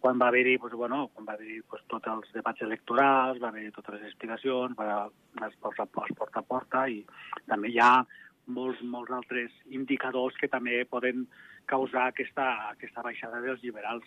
quan 0.01 0.17
va 0.17 0.27
haver-hi 0.27 0.57
pues, 0.57 0.73
bueno, 0.73 1.07
quan 1.13 1.27
va 1.27 1.33
haver 1.33 1.61
pues, 1.69 1.83
tots 1.87 2.07
els 2.09 2.29
debats 2.33 2.61
electorals, 2.65 3.41
va 3.41 3.49
haver 3.49 3.71
totes 3.75 3.99
les 3.99 4.07
explicacions, 4.09 4.75
va 4.77 5.09
es 5.47 5.55
porta, 5.61 5.85
es 5.85 6.17
porta 6.17 6.39
a 6.39 6.47
porta 6.47 6.87
i 6.89 7.03
també 7.49 7.69
hi 7.69 7.79
ha 7.81 7.93
molts, 8.47 8.81
molts 8.83 9.11
altres 9.11 9.51
indicadors 9.69 10.35
que 10.39 10.47
també 10.51 10.83
poden 10.89 11.27
causar 11.65 12.09
aquesta, 12.11 12.47
aquesta 12.71 13.03
baixada 13.05 13.41
dels 13.41 13.61
liberals. 13.63 14.05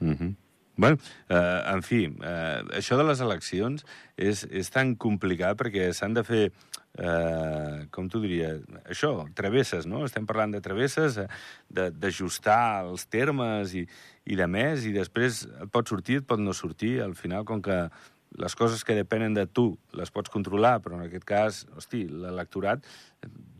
Mm 0.00 0.16
-hmm. 0.16 0.34
Bueno, 0.74 0.96
eh, 1.28 1.62
en 1.68 1.82
fi, 1.82 2.04
eh, 2.04 2.62
això 2.72 2.96
de 2.96 3.04
les 3.04 3.20
eleccions 3.20 3.84
és, 4.16 4.46
és 4.48 4.70
tan 4.72 4.94
complicat 4.96 5.58
perquè 5.60 5.90
s'han 5.92 6.14
de 6.16 6.24
fer, 6.24 6.46
eh, 6.96 7.86
com 7.90 8.08
tu 8.08 8.22
diria, 8.22 8.54
això, 8.88 9.12
travesses, 9.36 9.86
no? 9.86 10.04
Estem 10.06 10.24
parlant 10.26 10.50
de 10.50 10.62
travesses, 10.64 11.18
eh, 11.18 11.28
d'ajustar 11.68 12.86
els 12.86 13.04
termes 13.04 13.74
i, 13.74 13.86
i 14.24 14.34
de 14.34 14.46
més, 14.48 14.86
i 14.88 14.92
després 14.96 15.44
et 15.44 15.70
pot 15.70 15.86
sortir, 15.86 16.22
et 16.22 16.26
pot 16.26 16.40
no 16.40 16.56
sortir. 16.56 17.02
Al 17.04 17.14
final, 17.14 17.44
com 17.44 17.60
que 17.60 17.90
les 18.38 18.54
coses 18.56 18.84
que 18.84 18.94
depenen 18.96 19.34
de 19.34 19.44
tu 19.46 19.72
les 19.96 20.10
pots 20.10 20.30
controlar, 20.32 20.78
però 20.84 20.96
en 20.98 21.04
aquest 21.06 21.24
cas, 21.28 21.60
hosti, 21.76 22.04
l'electorat, 22.08 22.84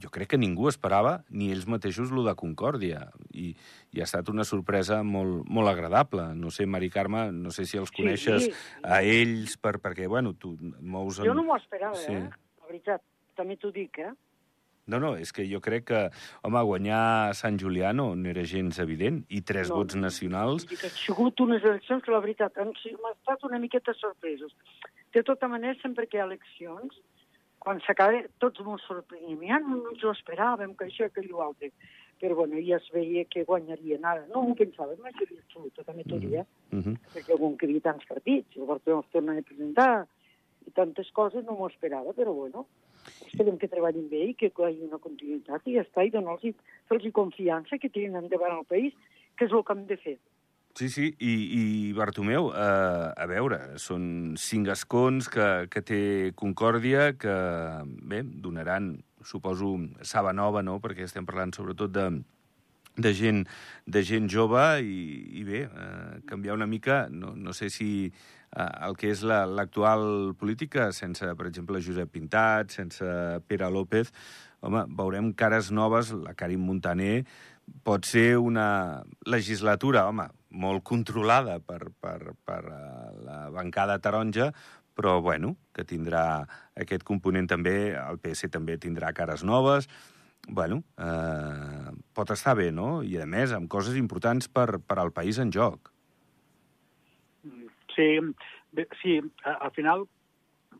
jo 0.03 0.11
crec 0.13 0.33
que 0.33 0.41
ningú 0.41 0.69
esperava, 0.71 1.19
ni 1.31 1.51
ells 1.55 1.69
mateixos, 1.71 2.11
lo 2.15 2.25
de 2.27 2.35
Concòrdia. 2.39 3.05
I, 3.31 3.53
i 3.93 4.03
ha 4.03 4.09
estat 4.09 4.31
una 4.33 4.47
sorpresa 4.49 5.03
molt, 5.07 5.45
molt 5.47 5.71
agradable. 5.71 6.31
No 6.39 6.51
sé, 6.55 6.67
Mari 6.67 6.91
Carme, 6.91 7.29
no 7.33 7.53
sé 7.55 7.67
si 7.69 7.81
els 7.81 7.93
coneixes 7.95 8.49
sí, 8.49 8.53
sí. 8.53 8.83
a 8.83 9.03
ells, 9.07 9.57
per, 9.61 9.77
perquè, 9.83 10.09
bueno, 10.11 10.35
tu 10.35 10.57
mous... 10.81 11.21
En... 11.21 11.31
Jo 11.31 11.37
no 11.39 11.47
m'ho 11.47 11.59
esperava, 11.61 11.99
sí. 12.01 12.17
eh? 12.17 12.29
La 12.63 12.71
veritat, 12.73 13.05
també 13.39 13.59
t'ho 13.61 13.73
dic, 13.75 14.03
eh? 14.03 14.13
No, 14.87 14.99
no, 14.99 15.13
és 15.15 15.31
que 15.31 15.45
jo 15.47 15.61
crec 15.63 15.85
que, 15.93 16.01
home, 16.43 16.63
guanyar 16.67 17.35
Sant 17.39 17.59
Julià 17.63 17.93
no, 17.95 18.09
no 18.19 18.31
era 18.33 18.43
gens 18.49 18.81
evident, 18.83 19.21
i 19.31 19.43
tres 19.47 19.71
no, 19.71 19.79
vots 19.79 19.95
nacionals... 19.95 20.67
Ha 20.75 20.91
sigut 20.97 21.39
unes 21.45 21.63
eleccions 21.63 22.03
que, 22.03 22.11
la 22.11 22.23
veritat, 22.25 22.59
han, 22.59 22.73
estat 22.75 23.47
una 23.47 23.61
miqueta 23.63 23.95
sorpresos. 23.95 24.57
De 25.15 25.23
tota 25.23 25.47
manera, 25.49 25.79
sempre 25.83 26.09
que 26.09 26.19
hi 26.19 26.23
ha 26.23 26.27
eleccions, 26.27 26.99
quan 27.63 27.79
s'acaba, 27.87 28.25
tots 28.43 28.63
ens 28.65 28.87
sorprenem. 28.89 29.39
Ja 29.47 29.61
no 29.63 29.79
ens 29.93 30.03
ho 30.03 30.11
esperàvem, 30.17 30.75
que 30.79 30.89
això, 30.89 31.07
que 31.15 31.23
allò 31.23 31.47
altre. 31.47 31.71
Però, 32.23 32.35
bueno, 32.39 32.59
ja 32.67 32.79
es 32.79 32.89
veia 32.95 33.23
que 33.31 33.47
guanyarien 33.47 34.05
ara. 34.07 34.27
No 34.31 34.43
m'ho 34.43 34.57
pensava, 34.59 34.99
majoria 35.03 35.39
absoluta, 35.39 35.87
també 35.87 36.03
t'ho 36.07 36.19
diria, 36.23 36.43
mm 36.71 36.81
-hmm. 36.81 36.99
perquè 37.15 37.33
algun 37.35 37.57
que 37.57 37.67
hi 37.67 37.71
havia 37.71 37.87
tants 37.87 38.07
partits, 38.07 38.57
el 38.57 38.67
Bartomeu 38.67 39.01
es 39.01 39.13
torna 39.15 39.39
a 39.39 39.43
presentar, 39.43 40.07
i 40.67 40.71
tantes 40.71 41.11
coses 41.11 41.45
no 41.45 41.55
m'ho 41.55 41.69
esperava, 41.69 42.13
però, 42.15 42.35
bueno, 42.35 42.67
esperem 43.33 43.57
que 43.59 43.71
treballin 43.73 44.11
bé 44.13 44.27
i 44.31 44.37
que 44.37 44.51
hi 44.53 44.67
hagi 44.69 44.85
una 44.85 45.01
continuïtat 45.01 45.65
i 45.67 45.79
ja 45.79 45.87
està, 45.87 46.05
i 46.05 46.13
donar-los 46.13 46.55
fer 46.89 47.13
confiança 47.17 47.81
que 47.81 47.89
tirin 47.89 48.21
endavant 48.21 48.59
el 48.59 48.69
país, 48.69 48.93
que 49.39 49.49
és 49.49 49.53
el 49.53 49.65
que 49.65 49.77
hem 49.77 49.87
de 49.89 49.97
fer. 49.97 50.19
Sí, 50.73 50.89
sí, 50.89 51.11
i, 51.21 51.33
i 51.53 51.63
Bartomeu, 51.93 52.47
eh, 52.57 53.09
a 53.13 53.27
veure, 53.29 53.59
són 53.77 54.05
cinc 54.41 54.71
escons 54.73 55.29
que, 55.29 55.49
que 55.73 55.83
té 55.85 56.03
Concòrdia, 56.37 57.11
que, 57.21 57.35
bé, 58.09 58.23
donaran, 58.25 58.95
suposo, 59.25 59.75
saba 60.01 60.33
nova, 60.33 60.63
no?, 60.65 60.79
perquè 60.81 61.05
estem 61.05 61.29
parlant 61.29 61.53
sobretot 61.53 61.93
de, 61.93 62.07
de 62.97 63.13
gent, 63.17 63.45
de 63.85 64.03
gent 64.09 64.31
jove 64.33 64.65
i, 64.81 64.97
i 65.43 65.45
bé, 65.45 65.67
eh, 65.69 66.23
canviar 66.29 66.57
una 66.57 66.69
mica, 66.69 67.05
no, 67.13 67.35
no 67.37 67.53
sé 67.53 67.69
si 67.69 67.91
el 68.53 68.97
que 69.01 69.13
és 69.13 69.23
l'actual 69.25 70.03
la, 70.05 70.35
política, 70.39 70.91
sense, 70.93 71.29
per 71.39 71.49
exemple, 71.49 71.81
Josep 71.81 72.11
Pintat, 72.13 72.75
sense 72.75 73.07
Pere 73.49 73.71
López, 73.73 74.13
home, 74.61 74.85
veurem 74.99 75.33
cares 75.33 75.71
noves, 75.73 76.13
la 76.13 76.35
Karim 76.39 76.65
Montaner, 76.69 77.25
pot 77.87 78.05
ser 78.05 78.37
una 78.39 79.03
legislatura, 79.25 80.07
home, 80.11 80.29
molt 80.53 80.85
controlada 80.85 81.59
per, 81.65 81.87
per, 82.03 82.35
per 82.45 82.63
uh, 82.69 83.11
la 83.25 83.39
bancada 83.55 83.99
taronja, 84.03 84.51
però, 84.93 85.21
bueno, 85.25 85.55
que 85.73 85.87
tindrà 85.89 86.45
aquest 86.77 87.07
component 87.09 87.49
també, 87.49 87.95
el 87.97 88.21
PS 88.21 88.51
també 88.53 88.77
tindrà 88.77 89.15
cares 89.17 89.41
noves, 89.43 89.89
bueno, 90.49 90.83
eh, 90.99 91.93
pot 92.13 92.33
estar 92.35 92.57
bé, 92.59 92.71
no? 92.75 93.01
I, 93.07 93.17
a 93.23 93.27
més, 93.31 93.55
amb 93.57 93.71
coses 93.71 93.97
importants 93.97 94.51
per, 94.51 94.83
per 94.83 94.99
al 94.99 95.13
país 95.15 95.39
en 95.39 95.53
joc. 95.55 95.92
Sí, 97.95 98.19
bé, 98.73 98.87
sí, 99.03 99.21
al 99.45 99.71
final, 99.73 100.07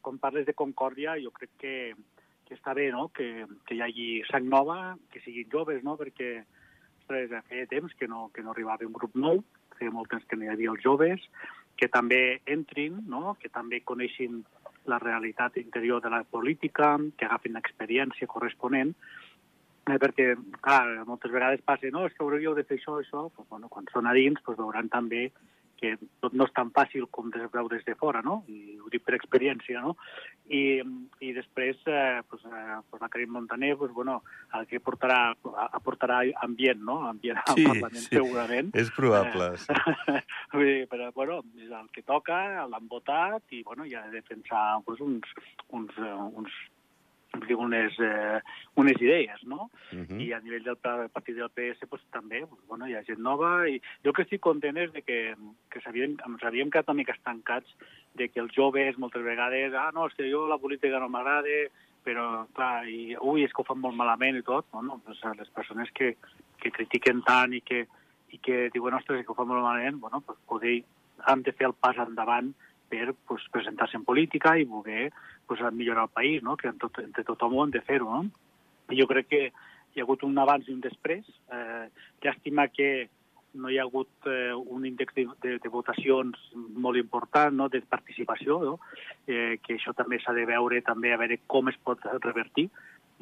quan 0.01 0.19
parles 0.19 0.47
de 0.47 0.55
concòrdia, 0.57 1.19
jo 1.23 1.33
crec 1.37 1.51
que, 1.61 1.75
que 2.49 2.57
està 2.57 2.75
bé, 2.75 2.91
no?, 2.93 3.09
que, 3.17 3.47
que 3.69 3.77
hi 3.77 3.83
hagi 3.85 4.09
sang 4.31 4.49
nova, 4.49 4.97
que 5.13 5.21
siguin 5.25 5.51
joves, 5.53 5.83
no?, 5.85 5.99
perquè 6.01 6.39
ostres, 7.03 7.35
feia 7.51 7.69
temps 7.71 7.93
que 7.99 8.09
no, 8.09 8.31
que 8.35 8.45
no 8.45 8.55
arribava 8.55 8.89
un 8.89 8.97
grup 8.97 9.17
nou, 9.19 9.43
feia 9.79 9.93
molt 9.93 10.11
temps 10.13 10.25
que 10.29 10.39
no 10.39 10.47
hi 10.47 10.53
havia 10.53 10.73
els 10.73 10.85
joves, 10.85 11.25
que 11.77 11.89
també 11.93 12.41
entrin, 12.47 13.03
no?, 13.09 13.37
que 13.41 13.53
també 13.53 13.83
coneixin 13.85 14.43
la 14.91 14.99
realitat 14.99 15.57
interior 15.61 16.03
de 16.03 16.11
la 16.11 16.25
política, 16.25 16.97
que 17.17 17.29
agafin 17.29 17.55
l'experiència 17.55 18.27
corresponent, 18.31 18.97
eh, 19.87 19.99
perquè, 19.99 20.33
clar, 20.65 21.05
moltes 21.07 21.31
vegades 21.31 21.63
passa, 21.67 21.91
no, 21.95 22.07
és 22.07 22.17
que 22.17 22.25
hauríeu 22.25 22.57
de 22.59 22.65
fer 22.67 22.81
això, 22.81 22.99
això, 22.99 23.29
pues, 23.37 23.49
bueno, 23.51 23.71
quan 23.71 23.87
són 23.93 24.09
a 24.09 24.15
dins, 24.17 24.43
pues, 24.43 24.59
veuran 24.59 24.91
també 24.91 25.29
que 25.83 25.97
tot 26.23 26.35
no 26.39 26.47
és 26.47 26.55
tan 26.55 26.71
fàcil 26.75 27.09
com 27.11 27.33
es 27.35 27.51
veu 27.53 27.69
des 27.71 27.83
de 27.87 27.97
fora, 27.99 28.23
no? 28.23 28.43
I 28.47 28.79
ho 28.79 28.91
dic 28.93 29.03
per 29.07 29.17
experiència, 29.19 29.83
no? 29.83 29.97
I, 30.47 30.79
i 31.25 31.33
després, 31.35 31.81
eh, 31.91 32.21
pues, 32.31 32.45
eh, 32.47 32.79
pues 32.91 33.03
la 33.03 33.11
Karim 33.11 33.33
Montaner, 33.35 33.75
pues, 33.81 33.91
bueno, 33.97 34.21
el 34.59 34.69
que 34.71 34.81
portarà, 34.85 35.35
aportarà 35.79 36.21
ambient, 36.47 36.83
no? 36.87 37.01
Ambient 37.09 37.41
al 37.43 37.59
Sí, 37.59 37.67
Parlament, 37.67 37.99
sí. 38.05 38.15
segurament. 38.15 38.71
És 38.79 38.93
probable, 38.95 39.51
sí. 39.59 39.79
Vull 40.55 40.69
dir, 40.69 40.87
però, 40.93 41.11
bueno, 41.17 41.41
és 41.59 41.73
el 41.73 41.91
que 41.95 42.07
toca, 42.07 42.39
l'han 42.71 42.87
votat 42.91 43.57
i, 43.57 43.65
bueno, 43.67 43.89
ja 43.91 44.05
de 44.07 44.21
defensar 44.21 44.83
pues, 44.87 45.03
uns, 45.03 45.35
uns, 45.75 45.99
eh, 45.99 46.15
uns, 46.31 46.63
unes, 47.57 47.93
eh, 47.99 48.41
unes 48.77 49.01
idees, 49.01 49.43
no? 49.45 49.71
Mhm. 49.93 50.21
I 50.21 50.33
a 50.33 50.41
nivell 50.41 50.65
del 50.65 50.77
pa- 50.77 51.09
partit 51.09 51.37
del 51.37 51.51
PS 51.51 51.87
pues, 51.89 52.03
també 52.11 52.47
pues, 52.47 52.61
bueno, 52.69 52.87
hi 52.87 52.95
ha 52.95 53.03
gent 53.05 53.19
nova 53.21 53.69
i 53.69 53.81
jo 54.05 54.13
que 54.13 54.23
estic 54.23 54.41
content 54.41 54.77
és 54.77 54.93
de 54.93 55.03
que, 55.03 55.35
que 55.71 55.81
s'havien- 55.81 56.19
ens 56.27 56.43
havíem 56.45 56.71
quedat 56.71 56.89
una 56.89 56.99
mica 56.99 57.13
estancats 57.13 57.69
de 58.15 58.29
que 58.29 58.41
els 58.41 58.53
joves 58.55 58.99
moltes 58.99 59.23
vegades, 59.25 59.73
ah, 59.75 59.91
no, 59.95 60.07
és 60.07 60.15
que 60.15 60.31
jo 60.31 60.47
la 60.49 60.59
política 60.59 60.99
no 61.01 61.09
m'agrada, 61.09 61.69
però, 62.05 62.47
clar, 62.53 62.87
i, 62.89 63.17
ui, 63.21 63.45
és 63.45 63.53
que 63.53 63.63
ho 63.63 63.65
fan 63.65 63.79
molt 63.79 63.95
malament 63.97 64.37
i 64.37 64.43
tot, 64.43 64.67
no, 64.75 64.83
no, 64.83 65.01
doncs, 65.07 65.23
les 65.39 65.49
persones 65.51 65.91
que, 65.93 66.17
que 66.59 66.71
critiquen 66.71 67.23
tant 67.23 67.53
i 67.55 67.61
que, 67.61 67.87
i 68.33 68.39
que 68.39 68.71
diuen, 68.75 68.95
ostres, 68.95 69.21
és 69.21 69.27
que 69.27 69.33
ho 69.33 69.35
fan 69.39 69.49
molt 69.49 69.63
malament, 69.63 70.01
bueno, 70.01 70.21
pues, 70.21 70.39
poder, 70.47 70.83
han 71.25 71.43
de 71.43 71.53
fer 71.53 71.67
el 71.69 71.75
pas 71.75 71.97
endavant 71.97 72.53
per 72.93 73.15
pues, 73.29 73.49
presentar-se 73.53 73.97
en 73.97 74.05
política 74.05 74.59
i 74.61 74.69
voler 74.69 75.09
pues, 75.49 75.65
millorar 75.73 76.05
el 76.11 76.15
país, 76.15 76.43
no? 76.45 76.59
que 76.61 76.73
tot, 76.81 77.01
entre 77.01 77.25
tothom 77.25 77.57
ho 77.57 77.65
han 77.65 77.73
de 77.73 77.81
fer-ho. 77.87 78.11
No? 78.13 78.93
I 78.93 79.01
jo 79.01 79.09
crec 79.09 79.31
que 79.33 79.43
hi 79.49 80.01
ha 80.01 80.05
hagut 80.05 80.25
un 80.29 80.37
abans 80.39 80.69
i 80.69 80.77
un 80.77 80.85
després. 80.85 81.25
Eh, 81.53 81.89
llàstima 82.25 82.69
que 82.73 83.09
no 83.55 83.69
hi 83.69 83.79
ha 83.79 83.85
hagut 83.85 84.29
eh, 84.29 84.53
un 84.53 84.85
índex 84.89 85.15
de, 85.17 85.27
de, 85.45 85.59
de 85.61 85.73
votacions 85.73 86.39
molt 86.55 87.01
important, 87.01 87.57
no? 87.57 87.69
de 87.73 87.83
participació, 87.85 88.61
no? 88.65 88.79
eh, 89.27 89.59
que 89.65 89.77
això 89.77 89.97
també 89.97 90.21
s'ha 90.21 90.37
de 90.37 90.47
veure, 90.49 90.81
també 90.85 91.13
a 91.13 91.21
veure 91.21 91.41
com 91.47 91.73
es 91.73 91.79
pot 91.85 92.05
revertir, 92.25 92.69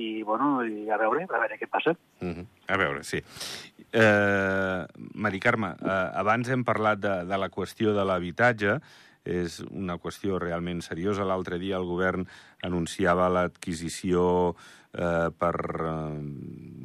i, 0.00 0.22
bueno, 0.22 0.62
i 0.64 0.88
a 0.88 0.96
veure, 0.96 1.26
a 1.26 1.42
veure 1.42 1.58
què 1.60 1.68
passa. 1.68 1.92
Mhm. 2.22 2.46
A 2.70 2.78
veure, 2.80 3.02
sí. 3.04 3.20
Eh, 3.92 4.80
Mari 5.14 5.40
Carme, 5.42 5.74
eh, 5.76 6.00
abans 6.22 6.48
hem 6.48 6.64
parlat 6.64 7.02
de, 7.02 7.14
de 7.28 7.38
la 7.38 7.50
qüestió 7.52 7.92
de 7.96 8.06
l'habitatge, 8.06 8.78
és 9.24 9.60
una 9.70 9.98
qüestió 10.00 10.38
realment 10.40 10.80
seriosa. 10.84 11.26
L'altre 11.28 11.58
dia 11.60 11.78
el 11.78 11.88
govern 11.88 12.26
anunciava 12.64 13.28
l'adquisició 13.28 14.54
eh, 14.92 15.28
per 15.36 15.56
eh, 15.86 16.20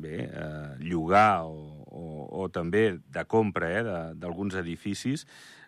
bé, 0.04 0.18
eh, 0.26 0.72
llogar 0.84 1.46
o, 1.48 1.86
o, 1.86 2.06
o 2.44 2.50
també 2.50 2.98
de 3.00 3.26
compra 3.28 3.72
eh, 3.72 3.86
d'alguns 4.16 4.58
edificis. 4.60 5.26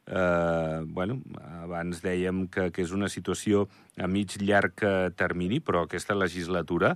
Eh, 0.07 0.81
bueno, 0.88 1.19
abans 1.63 2.00
dèiem 2.03 2.45
que, 2.47 2.69
que 2.71 2.83
és 2.83 2.93
una 2.95 3.09
situació 3.12 3.67
a 4.00 4.07
mig 4.07 4.38
llarg 4.39 4.83
eh, 4.83 5.09
termini, 5.15 5.59
però 5.59 5.83
aquesta 5.83 6.15
legislatura 6.15 6.93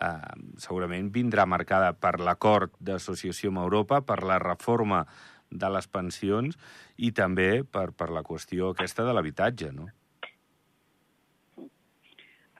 eh, 0.00 0.12
segurament 0.60 1.10
vindrà 1.12 1.44
marcada 1.48 1.92
per 1.92 2.16
l'acord 2.20 2.72
d'associació 2.80 3.52
amb 3.52 3.64
Europa, 3.64 4.00
per 4.00 4.22
la 4.24 4.40
reforma 4.40 5.04
de 5.50 5.68
les 5.70 5.86
pensions 5.86 6.56
i 6.96 7.12
també 7.12 7.62
per, 7.64 7.90
per 7.92 8.08
la 8.14 8.24
qüestió 8.24 8.72
aquesta 8.72 9.04
de 9.06 9.14
l'habitatge, 9.16 9.70
no? 9.76 9.88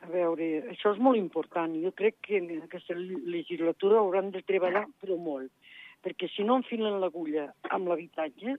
A 0.07 0.11
veure, 0.13 0.47
això 0.71 0.93
és 0.95 1.01
molt 1.03 1.19
important. 1.19 1.73
Jo 1.83 1.91
crec 1.97 2.21
que 2.29 2.39
en 2.39 2.51
aquesta 2.63 2.95
legislatura 2.97 3.99
hauran 3.99 4.31
de 4.35 4.45
treballar, 4.47 4.85
però 5.03 5.17
molt. 5.19 5.51
Perquè 6.05 6.29
si 6.31 6.45
no 6.47 6.61
enfilen 6.61 7.01
l'agulla 7.03 7.49
amb 7.75 7.91
l'habitatge, 7.91 8.55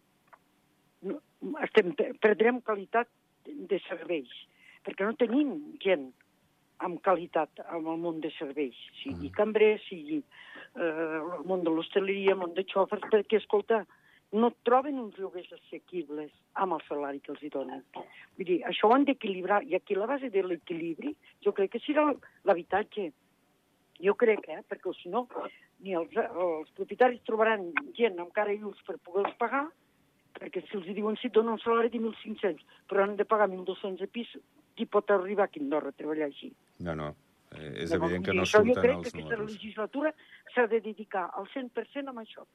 no, 1.08 1.20
estem, 1.64 1.94
perdrem 2.20 2.60
qualitat 2.66 3.08
de 3.46 3.80
serveis. 3.86 4.34
Perquè 4.84 5.08
no 5.08 5.16
tenim 5.20 5.54
gent 5.84 6.10
amb 6.84 7.00
qualitat 7.06 7.64
en 7.64 7.88
el 7.94 8.02
món 8.02 8.20
de 8.22 8.30
serveis, 8.36 8.78
sigui 9.00 9.32
cambrer, 9.34 9.78
sigui 9.88 10.20
eh, 10.20 11.22
el 11.38 11.46
món 11.50 11.64
de 11.66 11.74
l'hostaleria, 11.74 12.36
el 12.36 12.42
món 12.44 12.54
de 12.58 12.66
xòfers, 12.70 13.08
perquè, 13.14 13.40
escolta, 13.42 13.86
no 14.34 14.52
troben 14.68 15.00
uns 15.00 15.16
lloguers 15.20 15.52
assequibles 15.56 16.34
amb 16.60 16.76
el 16.76 16.84
salari 16.88 17.22
que 17.24 17.32
els 17.32 17.44
hi 17.44 17.52
donen. 17.54 17.84
Vull 17.96 18.50
dir, 18.50 18.58
això 18.68 18.90
ho 18.90 18.96
han 18.96 19.06
d'equilibrar, 19.08 19.62
i 19.64 19.76
aquí 19.76 19.96
la 19.96 20.10
base 20.10 20.30
de 20.34 20.44
l'equilibri 20.44 21.14
jo 21.46 21.54
crec 21.56 21.72
que 21.76 21.84
serà 21.86 22.10
l'habitatge. 22.44 23.12
Jo 24.04 24.14
crec, 24.14 24.44
eh? 24.54 24.62
perquè 24.70 24.92
si 24.94 25.10
no, 25.10 25.26
ni 25.82 25.96
els, 25.98 26.14
els 26.14 26.70
propietaris 26.78 27.24
trobaran 27.26 27.72
gent 27.98 28.20
amb 28.22 28.34
cara 28.36 28.54
i 28.54 28.60
ulls 28.62 28.84
per 28.86 29.00
poder-los 29.02 29.38
pagar, 29.40 29.64
perquè 30.38 30.62
si 30.68 30.78
els 30.78 30.92
diuen 30.94 31.18
si 31.18 31.32
et 31.32 31.34
donen 31.34 31.56
un 31.56 31.64
salari 31.64 31.90
de 31.90 32.04
1.500, 32.04 32.62
però 32.92 33.08
han 33.08 33.16
de 33.18 33.26
pagar 33.26 33.48
1.200 33.50 34.04
a 34.06 34.12
pis, 34.14 34.36
qui 34.78 34.86
pot 34.86 35.10
arribar 35.10 35.48
a 35.48 35.58
Andorra 35.58 35.90
a 35.90 35.98
treballar 35.98 36.30
així? 36.30 36.52
No, 36.86 36.94
no. 36.94 37.16
Eh, 37.56 37.84
és 37.84 37.90
Llavors, 37.90 38.12
evident 38.12 38.26
que 38.28 38.34
vull 38.34 38.36
dir, 38.36 38.38
no 38.38 38.46
això 38.46 38.62
jo 38.62 38.76
surten 38.76 38.84
crec 38.84 38.98
els 38.98 39.08
que 39.08 39.14
aquesta 39.16 39.38
números. 39.38 39.54
legislatura 39.56 40.14
s'ha 40.54 40.68
de 40.68 40.82
dedicar 40.86 41.26
al 41.34 41.48
100% 41.56 42.12
a 42.12 42.22
això. 42.22 42.46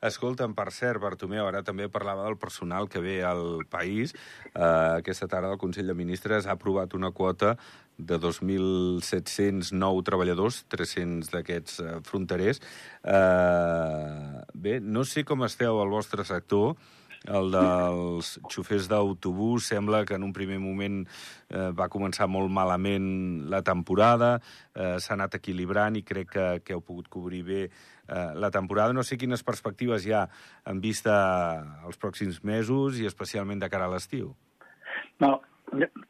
Escolta'm, 0.00 0.54
per 0.56 0.70
cert, 0.72 1.00
Bartomeu, 1.02 1.44
ara 1.46 1.62
també 1.64 1.88
parlava 1.92 2.24
del 2.26 2.38
personal 2.40 2.88
que 2.88 3.02
ve 3.04 3.20
al 3.24 3.66
país. 3.68 4.14
Eh, 4.54 4.62
aquesta 4.62 5.28
tarda 5.28 5.52
el 5.52 5.60
Consell 5.60 5.92
de 5.92 5.96
Ministres 5.96 6.46
ha 6.46 6.56
aprovat 6.56 6.94
una 6.96 7.12
quota 7.12 7.56
de 7.98 8.16
2.709 8.16 10.04
treballadors, 10.08 10.64
300 10.72 11.32
d'aquests 11.34 11.82
eh, 11.84 11.98
fronterers. 12.08 12.62
Eh, 13.04 14.40
bé, 14.54 14.80
no 14.80 15.04
sé 15.04 15.26
com 15.28 15.44
esteu 15.44 15.82
al 15.82 15.92
vostre 15.92 16.24
sector, 16.24 16.76
el 17.28 17.50
dels 17.52 18.38
xofers 18.48 18.86
d'autobús 18.88 19.66
sembla 19.68 20.06
que 20.08 20.16
en 20.16 20.22
un 20.24 20.32
primer 20.32 20.56
moment 20.58 21.02
eh, 21.04 21.68
va 21.76 21.90
començar 21.92 22.24
molt 22.32 22.48
malament 22.48 23.44
la 23.52 23.60
temporada, 23.60 24.38
eh, 24.72 24.96
s'ha 24.96 25.18
anat 25.18 25.36
equilibrant 25.36 25.98
i 26.00 26.02
crec 26.02 26.30
que, 26.32 26.46
que 26.64 26.72
heu 26.72 26.80
pogut 26.80 27.10
cobrir 27.12 27.42
bé 27.44 27.60
eh, 28.10 28.32
la 28.34 28.50
temporada. 28.50 28.92
No 28.92 29.02
sé 29.06 29.16
quines 29.16 29.42
perspectives 29.46 30.04
hi 30.06 30.12
ha 30.12 30.26
en 30.66 30.80
vista 30.80 31.14
als 31.86 31.96
pròxims 31.98 32.42
mesos 32.44 32.98
i 33.00 33.06
especialment 33.06 33.60
de 33.62 33.70
cara 33.70 33.86
a 33.86 33.94
l'estiu. 33.94 34.34
No, 35.20 35.40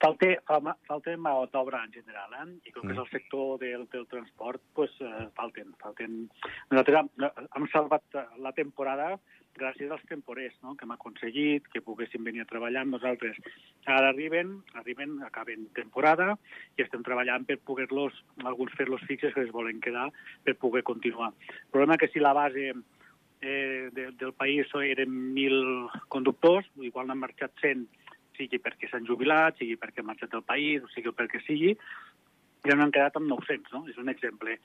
falta, 0.01 0.29
fa- 0.49 0.77
falta 0.89 1.15
mà 1.21 1.33
d'obra 1.53 1.83
en 1.85 1.93
general, 1.93 2.33
eh? 2.41 2.47
i 2.65 2.73
com 2.73 2.83
que 2.87 2.93
és 2.95 2.97
Mm. 2.99 3.03
el 3.05 3.11
sector 3.11 3.59
del, 3.61 3.87
del 3.93 4.07
transport, 4.09 4.63
pues, 4.75 4.91
eh, 5.01 5.29
falten, 5.37 5.75
falten... 5.83 6.31
Nosaltres 6.71 6.97
hem, 7.03 7.11
hem 7.57 7.67
salvat 7.73 8.03
la 8.39 8.53
temporada 8.53 9.19
gràcies 9.59 9.91
als 9.91 10.05
temporers 10.09 10.55
no? 10.63 10.75
que 10.77 10.87
hem 10.87 10.95
aconseguit, 10.95 11.67
que 11.73 11.83
poguessin 11.85 12.25
venir 12.25 12.45
a 12.45 12.49
treballar 12.51 12.85
amb 12.85 12.97
nosaltres. 12.97 13.37
Ara 13.87 14.13
arriben, 14.13 14.59
arriben, 14.81 15.19
acaben 15.27 15.69
temporada 15.77 16.35
i 16.77 16.85
estem 16.85 17.05
treballant 17.07 17.47
per 17.49 17.59
poder-los, 17.67 18.17
alguns 18.45 18.75
fer-los 18.79 19.05
fixes 19.09 19.35
que 19.35 19.45
es 19.47 19.53
volen 19.55 19.81
quedar 19.85 20.09
per 20.45 20.57
poder 20.61 20.85
continuar. 20.87 21.33
El 21.51 21.71
problema 21.75 21.99
és 21.99 22.05
que 22.05 22.13
si 22.15 22.23
la 22.23 22.35
base 22.37 22.71
eh, 22.73 23.89
de, 23.93 24.11
del 24.21 24.35
país 24.35 24.71
eren 24.85 25.35
1.000 25.35 26.07
conductors, 26.09 26.69
igual 26.81 27.09
n'han 27.09 27.25
marxat 27.25 27.57
100, 27.63 27.89
sigui 28.41 28.61
perquè 28.63 28.89
s'han 28.89 29.09
jubilat, 29.09 29.59
sigui 29.59 29.77
perquè 29.81 30.01
han 30.01 30.09
marxat 30.09 30.33
del 30.33 30.47
país, 30.47 30.85
o 30.85 30.89
sigui 30.95 31.13
perquè 31.17 31.43
sigui, 31.45 31.75
ja 32.67 32.77
n'han 32.77 32.93
quedat 32.95 33.17
amb 33.17 33.31
900, 33.31 33.73
no? 33.75 33.85
És 33.89 33.99
un 34.01 34.09
exemple. 34.13 34.59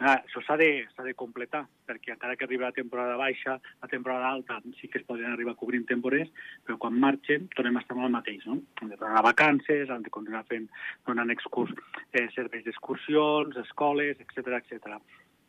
Ah, 0.00 0.14
això 0.16 0.40
s'ha 0.40 0.56
de, 0.56 0.68
de 1.04 1.12
completar, 1.12 1.66
perquè 1.84 2.14
encara 2.14 2.36
que 2.36 2.46
arribi 2.46 2.64
la 2.64 2.72
temporada 2.72 3.18
baixa, 3.20 3.58
la 3.82 3.88
temporada 3.88 4.30
alta, 4.30 4.56
sí 4.78 4.88
que 4.88 4.96
es 5.02 5.04
poden 5.04 5.28
arribar 5.28 5.58
cobrint 5.60 5.84
temporers, 5.90 6.30
però 6.64 6.78
quan 6.80 6.96
marxen 7.02 7.50
tornem 7.52 7.76
a 7.76 7.82
estar 7.84 7.98
amb 7.98 8.06
el 8.06 8.14
mateix, 8.14 8.46
no? 8.48 8.56
Han 8.80 8.94
de 8.94 8.96
tornar 8.96 9.20
a 9.20 9.26
vacances, 9.26 9.90
han 9.92 10.06
de 10.06 10.12
continuar 10.14 10.46
fent, 10.48 10.70
donant 11.04 11.34
excurs, 11.34 11.74
eh, 12.14 12.30
serveis 12.32 12.64
d'excursions, 12.64 13.60
escoles, 13.60 14.16
etc 14.24 14.56
etc. 14.62 14.96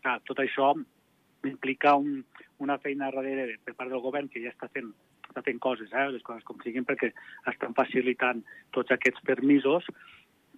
Clar, 0.03 0.17
tot 0.27 0.43
això 0.43 0.73
implica 1.47 1.95
un, 1.95 2.19
una 2.59 2.77
feina 2.83 3.07
darrere 3.07 3.55
per 3.63 3.77
part 3.79 3.89
del 3.89 4.03
govern 4.03 4.27
que 4.27 4.43
ja 4.43 4.51
està 4.51 4.67
fent 4.67 4.91
està 5.31 5.41
fent 5.45 5.61
coses, 5.63 5.87
eh, 5.95 6.09
les 6.11 6.23
coses 6.27 6.43
com 6.43 6.59
siguin, 6.59 6.83
perquè 6.83 7.13
estan 7.47 7.71
facilitant 7.77 8.43
tots 8.75 8.91
aquests 8.91 9.23
permisos, 9.23 9.87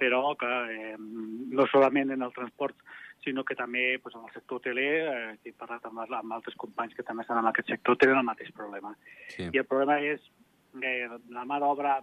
però 0.04 0.36
que 0.36 0.52
eh, 0.76 0.96
no 1.00 1.66
solament 1.72 2.12
en 2.12 2.26
el 2.28 2.34
transport, 2.36 2.76
sinó 3.24 3.46
que 3.48 3.56
també 3.56 4.00
pues, 4.04 4.16
en 4.16 4.26
el 4.28 4.34
sector 4.34 4.60
hoteler, 4.60 4.96
eh, 5.08 5.36
que 5.40 5.54
he 5.54 5.56
parlat 5.56 5.86
amb, 5.88 6.02
amb 6.04 6.36
altres 6.36 6.58
companys 6.60 6.96
que 6.98 7.06
també 7.08 7.24
estan 7.24 7.40
en 7.40 7.48
aquest 7.48 7.72
sector, 7.72 7.96
tenen 8.00 8.20
el 8.20 8.28
mateix 8.28 8.52
problema. 8.56 8.92
Sí. 9.32 9.48
I 9.48 9.62
el 9.62 9.70
problema 9.70 10.02
és 10.04 10.26
que 10.74 10.92
la 11.32 11.46
mà 11.48 11.62
d'obra 11.64 12.02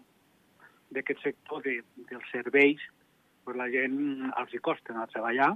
d'aquest 0.95 1.21
sector 1.27 1.61
de, 1.67 1.81
dels 2.09 2.33
serveis, 2.33 2.81
pues 3.45 3.59
la 3.59 3.69
gent 3.73 3.99
els 4.31 4.55
hi 4.55 4.61
costa 4.65 4.95
anar 4.95 5.05
a 5.09 5.13
treballar, 5.13 5.51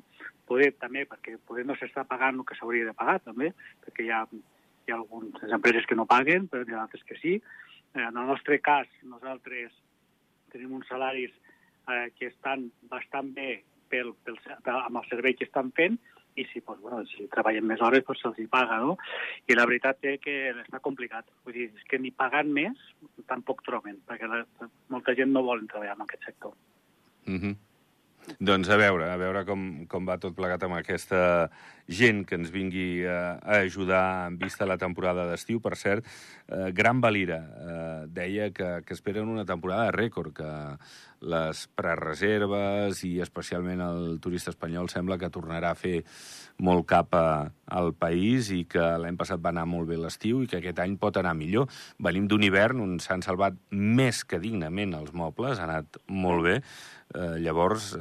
poder 0.48 0.74
també, 0.76 1.06
perquè 1.08 1.38
poder 1.48 1.64
no 1.68 1.78
s'està 1.80 2.04
pagant 2.08 2.42
el 2.42 2.48
que 2.48 2.58
s'hauria 2.58 2.90
de 2.90 2.96
pagar 2.96 3.20
també, 3.24 3.54
perquè 3.86 4.04
hi 4.04 4.12
ha, 4.12 4.20
hi 4.28 4.92
ha 4.92 4.98
algunes 4.98 5.56
empreses 5.56 5.88
que 5.88 5.96
no 5.96 6.08
paguen, 6.10 6.50
però 6.52 6.66
hi 6.66 6.76
ha 6.76 6.84
altres 6.84 7.06
que 7.08 7.16
sí. 7.22 7.38
Eh, 7.94 8.04
en 8.04 8.12
el 8.12 8.28
nostre 8.28 8.60
cas, 8.60 8.90
nosaltres 9.08 9.72
tenim 10.52 10.76
uns 10.76 10.86
salaris 10.92 11.32
eh, 11.90 12.08
que 12.18 12.30
estan 12.32 12.70
bastant 12.90 13.32
bé 13.36 13.62
pel, 13.90 14.14
pel, 14.24 14.40
amb 14.74 15.00
el 15.00 15.08
servei 15.10 15.36
que 15.38 15.48
estan 15.48 15.72
fent 15.76 15.98
i 16.34 16.44
si, 16.50 16.60
doncs, 16.66 16.80
bueno, 16.82 17.02
si 17.06 17.28
treballen 17.30 17.66
més 17.68 17.82
hores 17.84 18.02
doncs 18.06 18.24
se'ls 18.24 18.48
paga, 18.50 18.80
no? 18.82 18.96
I 19.46 19.54
la 19.54 19.66
veritat 19.70 20.02
és 20.10 20.18
que 20.22 20.34
està 20.64 20.80
complicat. 20.82 21.28
Vull 21.46 21.54
dir, 21.54 21.68
és 21.70 21.84
que 21.90 22.00
ni 22.02 22.10
pagant 22.10 22.50
més 22.50 22.88
tampoc 23.30 23.62
troben, 23.66 24.00
perquè 24.08 24.30
la, 24.30 24.42
molta 24.90 25.14
gent 25.14 25.30
no 25.34 25.44
vol 25.46 25.62
treballar 25.70 25.94
en 25.94 26.06
aquest 26.06 26.26
sector. 26.30 26.56
Mm 27.26 27.38
-hmm. 27.38 27.54
Doncs 28.40 28.68
a 28.72 28.76
veure, 28.80 29.10
a 29.12 29.16
veure 29.20 29.44
com, 29.44 29.86
com 29.86 30.06
va 30.08 30.16
tot 30.18 30.34
plegat 30.34 30.62
amb 30.62 30.74
aquesta 30.74 31.50
gent 31.88 32.24
que 32.28 32.38
ens 32.38 32.52
vingui 32.54 33.04
a, 33.06 33.36
a 33.42 33.60
ajudar 33.64 34.28
en 34.28 34.38
vista 34.38 34.66
la 34.66 34.78
temporada 34.80 35.26
d'estiu. 35.28 35.60
Per 35.64 35.74
cert, 35.76 36.06
eh, 36.48 36.70
Gran 36.72 37.00
Valira 37.04 37.40
eh, 37.40 37.98
deia 38.08 38.50
que, 38.54 38.80
que 38.86 38.94
esperen 38.96 39.28
una 39.28 39.44
temporada 39.44 39.90
de 39.90 39.96
rècord, 39.98 40.32
que 40.34 40.52
les 41.24 41.66
prereserves 41.72 43.00
i 43.08 43.14
especialment 43.24 43.80
el 43.80 44.18
turista 44.20 44.52
espanyol 44.52 44.90
sembla 44.92 45.16
que 45.16 45.32
tornarà 45.32 45.70
a 45.72 45.78
fer 45.78 46.02
molt 46.60 46.84
cap 46.86 47.14
a, 47.16 47.48
al 47.72 47.94
país 47.96 48.50
i 48.52 48.64
que 48.68 48.82
l'any 49.00 49.16
passat 49.16 49.40
va 49.42 49.50
anar 49.54 49.64
molt 49.66 49.88
bé 49.88 49.96
l'estiu 49.98 50.42
i 50.42 50.50
que 50.50 50.60
aquest 50.60 50.82
any 50.84 50.98
pot 51.00 51.16
anar 51.16 51.32
millor. 51.38 51.70
Venim 51.98 52.28
d'un 52.28 52.44
hivern 52.44 52.82
on 52.84 52.98
s'han 53.00 53.24
salvat 53.24 53.56
més 53.70 54.22
que 54.28 54.42
dignament 54.42 54.94
els 54.98 55.14
mobles, 55.16 55.58
ha 55.58 55.68
anat 55.68 55.98
molt 56.08 56.44
bé, 56.44 56.60
Eh, 57.14 57.38
llavors, 57.38 57.92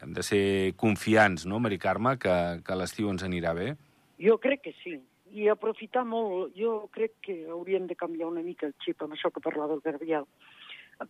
hem 0.00 0.12
de 0.16 0.22
ser 0.24 0.72
confiants, 0.80 1.44
no, 1.50 1.58
Mari 1.60 1.76
Carme, 1.82 2.14
que, 2.16 2.34
que 2.64 2.76
l'estiu 2.78 3.10
ens 3.10 3.24
anirà 3.26 3.31
bé? 3.40 3.76
Jo 4.20 4.38
crec 4.38 4.60
que 4.62 4.72
sí. 4.82 5.00
I 5.32 5.48
aprofitar 5.48 6.04
molt, 6.04 6.52
jo 6.54 6.88
crec 6.92 7.12
que 7.22 7.46
hauríem 7.48 7.86
de 7.86 7.94
canviar 7.96 8.28
una 8.28 8.42
mica 8.42 8.66
el 8.66 8.74
xip 8.84 9.00
amb 9.02 9.14
això 9.14 9.30
que 9.32 9.40
parlava 9.40 9.72
el 9.74 9.80
Garbiel. 9.80 10.24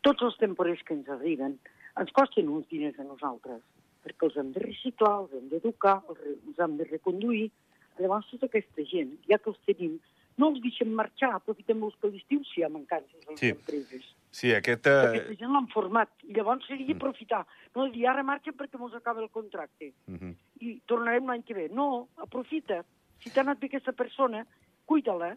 Tots 0.01 0.23
els 0.23 0.37
temporers 0.39 0.81
que 0.87 0.95
ens 0.95 1.09
arriben 1.09 1.59
ens 1.99 2.13
costen 2.13 2.49
uns 2.49 2.69
diners 2.71 2.99
a 3.01 3.05
nosaltres, 3.05 3.61
perquè 4.05 4.27
els 4.29 4.37
hem 4.37 4.53
de 4.53 4.61
reciclar, 4.61 5.19
els 5.25 5.33
hem 5.33 5.49
d'educar, 5.51 6.03
els 6.09 6.59
hem 6.59 6.77
de 6.79 6.85
reconduir. 6.85 7.51
Llavors, 7.99 8.31
tota 8.31 8.47
aquesta 8.47 8.83
gent, 8.89 9.19
ja 9.29 9.39
que 9.39 9.51
els 9.51 9.59
tenim, 9.67 9.99
no 10.39 10.49
els 10.49 10.63
deixem 10.63 10.89
marxar, 10.97 11.35
aprofitem-los 11.35 11.95
que 12.01 12.09
l'estiu 12.09 12.41
si 12.45 12.61
hi 12.61 12.65
ha 12.65 12.69
mancances 12.73 13.27
a 13.27 13.31
les 13.33 13.41
Sí. 13.41 13.49
empreses. 13.51 14.03
Sí, 14.31 14.55
aquest... 14.55 14.87
Eh... 14.87 15.09
Aquesta 15.11 15.35
gent 15.43 15.53
l'han 15.53 15.67
format, 15.69 16.09
llavors 16.23 16.65
seria 16.67 16.95
aprofitar. 16.95 17.43
No 17.77 17.91
dir, 17.91 18.07
ara 18.09 18.23
marxen 18.23 18.55
perquè 18.57 18.79
mos 18.81 18.95
acaba 18.95 19.21
el 19.21 19.29
contracte, 19.29 19.93
Uh 20.09 20.15
-huh. 20.17 20.35
I 20.63 20.77
tornarem 20.87 21.31
l'any 21.31 21.43
que 21.47 21.57
ve. 21.57 21.69
No, 21.75 22.09
aprofita. 22.23 22.83
Si 23.23 23.31
t'ha 23.31 23.43
anat 23.43 23.61
bé 23.63 23.71
aquesta 23.71 23.95
persona, 23.97 24.45
cuida-la. 24.87 25.35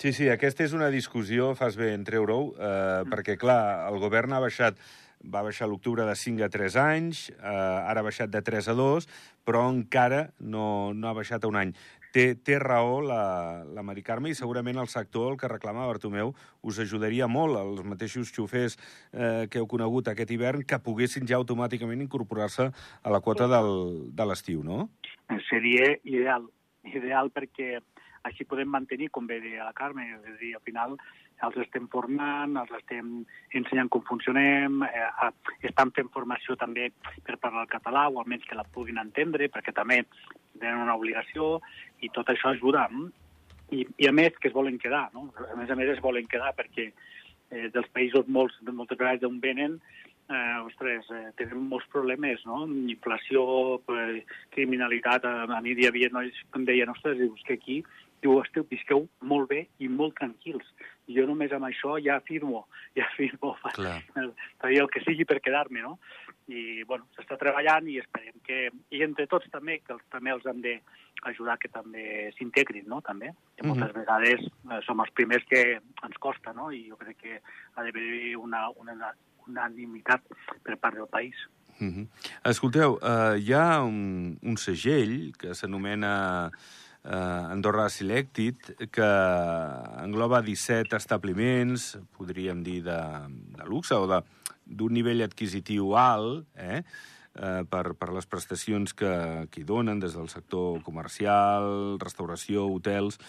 Sí, 0.00 0.14
sí, 0.16 0.30
aquesta 0.32 0.64
és 0.64 0.74
una 0.76 0.88
discussió, 0.90 1.52
fas 1.58 1.76
bé 1.76 1.92
en 1.92 2.06
treure-ho, 2.08 2.40
eh, 2.56 3.02
perquè, 3.10 3.36
clar, 3.38 3.60
el 3.90 4.00
govern 4.00 4.32
ha 4.32 4.40
baixat 4.40 4.78
va 5.20 5.42
baixar 5.44 5.68
l'octubre 5.68 6.06
de 6.08 6.14
5 6.16 6.46
a 6.46 6.48
3 6.48 6.76
anys, 6.80 7.26
eh, 7.30 7.44
ara 7.44 8.00
ha 8.00 8.06
baixat 8.06 8.30
de 8.32 8.40
3 8.42 8.70
a 8.72 8.74
2, 8.74 9.08
però 9.44 9.66
encara 9.68 10.30
no, 10.40 10.94
no 10.94 11.10
ha 11.10 11.12
baixat 11.16 11.44
a 11.44 11.50
un 11.50 11.58
any. 11.60 11.74
Té, 12.10 12.34
té 12.34 12.58
raó 12.58 12.98
la, 13.06 13.62
la 13.70 13.84
Mari 13.86 14.02
Carme 14.02 14.32
i 14.32 14.34
segurament 14.38 14.80
el 14.82 14.90
sector, 14.90 15.32
el 15.32 15.38
que 15.38 15.50
reclama 15.50 15.86
Bartomeu, 15.86 16.32
us 16.66 16.80
ajudaria 16.82 17.28
molt, 17.30 17.58
els 17.60 17.86
mateixos 17.86 18.32
xofers 18.34 18.76
eh, 19.12 19.46
que 19.50 19.62
heu 19.62 19.68
conegut 19.70 20.10
aquest 20.10 20.32
hivern, 20.34 20.64
que 20.66 20.80
poguessin 20.82 21.28
ja 21.30 21.38
automàticament 21.38 22.02
incorporar-se 22.02 22.70
a 22.70 23.14
la 23.14 23.22
quota 23.22 23.46
del, 23.50 24.10
de 24.10 24.26
l'estiu, 24.26 24.64
no? 24.66 24.88
Seria 25.46 25.94
ideal, 26.02 26.50
ideal 26.90 27.30
perquè 27.30 27.78
així 28.26 28.44
podem 28.44 28.68
mantenir, 28.68 29.08
com 29.14 29.26
bé 29.26 29.38
deia 29.40 29.64
la 29.64 29.76
Carme, 29.76 30.04
és 30.18 30.26
a 30.34 30.38
dir, 30.40 30.54
al 30.56 30.64
final 30.66 30.98
els 31.46 31.56
estem 31.62 31.86
formant, 31.88 32.58
els 32.60 32.72
estem 32.76 33.22
ensenyant 33.56 33.88
com 33.92 34.02
funcionem, 34.08 34.82
eh, 34.84 35.30
estan 35.70 35.92
fent 35.96 36.10
formació 36.12 36.56
també 36.60 36.90
per 37.24 37.38
parlar 37.40 37.64
el 37.64 37.72
català, 37.72 38.08
o 38.08 38.20
almenys 38.20 38.44
que 38.48 38.58
la 38.58 38.66
puguin 38.74 39.00
entendre, 39.00 39.48
perquè 39.48 39.72
també 39.76 40.02
tenen 40.60 40.84
una 40.84 40.96
obligació, 40.98 41.58
i 42.00 42.10
tot 42.14 42.30
això 42.32 42.52
ajuda. 42.54 42.86
I, 43.70 43.84
i 44.02 44.08
a 44.08 44.12
més, 44.12 44.36
que 44.40 44.50
es 44.50 44.56
volen 44.56 44.78
quedar, 44.82 45.08
no? 45.14 45.28
A 45.46 45.56
més 45.58 45.70
a 45.70 45.78
més, 45.78 45.90
es 45.94 46.02
volen 46.02 46.26
quedar 46.30 46.52
perquè 46.58 46.90
eh, 46.90 47.66
dels 47.74 47.90
països 47.94 48.28
molts, 48.28 48.56
de 48.66 48.74
moltes 48.74 48.98
vegades 48.98 49.22
d'on 49.22 49.38
venen, 49.42 49.78
eh, 50.30 50.58
ostres, 50.64 51.06
eh, 51.14 51.30
tenen 51.38 51.66
molts 51.70 51.86
problemes, 51.92 52.42
no? 52.46 52.64
Inflació, 52.66 53.80
eh, 53.94 54.22
criminalitat, 54.54 55.26
a, 55.26 55.48
a 55.58 55.60
mi 55.64 55.74
hi 55.74 55.88
havia 55.88 56.10
nois 56.14 56.34
que 56.34 56.62
em 56.62 56.66
deien, 56.68 56.92
ostres, 56.94 57.18
dius 57.18 57.42
que 57.46 57.58
aquí 57.58 57.82
diu, 58.22 58.36
esteu, 58.42 58.66
visqueu 58.68 59.06
molt 59.24 59.48
bé 59.50 59.64
i 59.80 59.88
molt 59.88 60.18
tranquils. 60.18 60.66
I 61.10 61.16
jo 61.16 61.26
només 61.26 61.50
amb 61.56 61.66
això 61.66 61.96
ja 61.98 62.20
afirmo, 62.20 62.66
ja 62.94 63.04
afirmo, 63.08 63.56
Clar. 63.76 63.96
faria 64.62 64.84
el 64.84 64.90
que 64.92 65.02
sigui 65.02 65.26
per 65.26 65.40
quedar-me, 65.42 65.82
no? 65.82 65.96
I, 66.50 66.82
bueno, 66.86 67.06
s'està 67.16 67.36
treballant 67.38 67.86
i 67.90 67.98
esperem 68.02 68.38
que, 68.46 68.68
i 68.94 69.02
entre 69.06 69.26
tots 69.30 69.50
també, 69.50 69.80
que 69.86 69.94
els, 69.96 70.02
també 70.10 70.32
els 70.34 70.46
hem 70.50 70.62
d'ajudar 70.62 71.56
que 71.62 71.70
també 71.70 72.30
s'integrin, 72.38 72.86
no?, 72.90 73.00
també. 73.06 73.32
Que 73.56 73.66
moltes 73.66 73.90
Mhm. 73.92 74.00
vegades 74.00 74.46
eh, 74.46 74.80
som 74.86 75.02
els 75.02 75.10
primers 75.14 75.44
que 75.50 75.62
ens 75.78 76.18
costa, 76.18 76.54
no?, 76.54 76.70
i 76.70 76.88
jo 76.88 76.98
crec 76.98 77.18
que 77.22 77.40
ha 77.74 77.82
d'haver 77.86 78.36
una, 78.36 78.68
una 78.82 79.14
unanimitat 79.46 80.22
per 80.62 80.76
part 80.78 80.94
del 80.96 81.08
país. 81.08 81.34
Uh 81.80 81.86
-huh. 81.86 82.06
Escolteu, 82.44 82.98
uh, 83.00 83.36
hi 83.38 83.52
ha 83.54 83.82
un, 83.82 84.38
un 84.42 84.56
segell 84.56 85.32
que 85.38 85.54
s'anomena 85.54 86.50
uh, 87.04 87.52
Andorra 87.52 87.88
Selected, 87.88 88.74
que 88.92 89.08
engloba 90.02 90.42
17 90.42 90.96
establiments, 90.96 91.96
podríem 92.16 92.62
dir, 92.66 92.80
de, 92.86 92.98
de 93.56 93.68
luxe 93.68 93.96
o 93.96 94.06
d'un 94.10 94.92
nivell 94.94 95.24
adquisitiu 95.26 95.96
alt, 95.98 96.46
eh? 96.54 96.82
Eh, 97.34 97.62
per, 97.68 97.94
per 97.98 98.10
les 98.14 98.26
prestacions 98.26 98.94
que, 98.96 99.10
que 99.50 99.62
hi 99.62 99.66
donen 99.66 100.00
des 100.02 100.16
del 100.16 100.28
sector 100.32 100.80
comercial, 100.86 101.98
restauració, 102.02 102.66
hotels. 102.74 103.20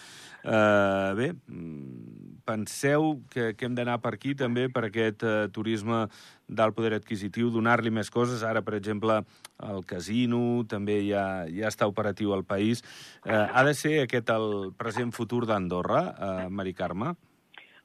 Eh, 0.42 1.10
bé, 1.18 1.28
mm, 1.32 2.42
penseu 2.48 3.22
que, 3.30 3.52
que 3.54 3.68
hem 3.68 3.76
d'anar 3.78 4.00
per 4.02 4.14
aquí 4.16 4.34
també, 4.38 4.68
per 4.72 4.86
aquest 4.88 5.22
eh, 5.22 5.36
turisme 5.54 6.06
d'alt 6.52 6.76
poder 6.76 6.96
adquisitiu, 6.98 7.50
donar-li 7.54 7.92
més 7.94 8.10
coses. 8.10 8.42
Ara, 8.42 8.64
per 8.66 8.74
exemple, 8.78 9.22
el 9.62 9.86
casino 9.88 10.64
també 10.68 11.00
ja, 11.06 11.46
ja 11.48 11.70
està 11.70 11.88
operatiu 11.88 12.34
al 12.34 12.44
país. 12.44 12.82
Eh, 13.24 13.36
ha 13.36 13.64
de 13.64 13.74
ser 13.78 14.00
aquest 14.02 14.34
el 14.34 14.72
present 14.78 15.14
futur 15.14 15.46
d'Andorra, 15.46 16.02
eh, 16.12 16.50
Mari 16.50 16.74
Carme? 16.74 17.14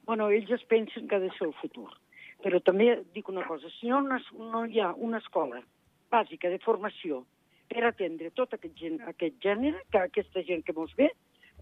Bueno, 0.08 0.30
ells 0.32 0.50
es 0.56 0.62
pensen 0.64 1.06
que 1.08 1.16
ha 1.16 1.22
de 1.22 1.30
ser 1.36 1.48
el 1.48 1.56
futur. 1.60 1.90
Però 2.38 2.60
també 2.62 2.92
dic 3.14 3.28
una 3.28 3.42
cosa, 3.48 3.66
si 3.80 3.88
no, 3.90 3.98
no, 4.00 4.18
no 4.52 4.62
hi 4.70 4.78
ha 4.78 4.92
una 4.94 5.18
escola 5.18 5.58
bàsica 6.10 6.50
de 6.50 6.58
formació 6.64 7.24
per 7.68 7.84
atendre 7.84 8.30
tot 8.36 8.54
aquest, 8.56 8.74
gen, 8.80 8.98
aquest 9.10 9.36
gènere, 9.44 9.82
que 9.92 10.00
aquesta 10.00 10.42
gent 10.46 10.64
que 10.64 10.74
mos 10.76 10.94
ve, 10.96 11.10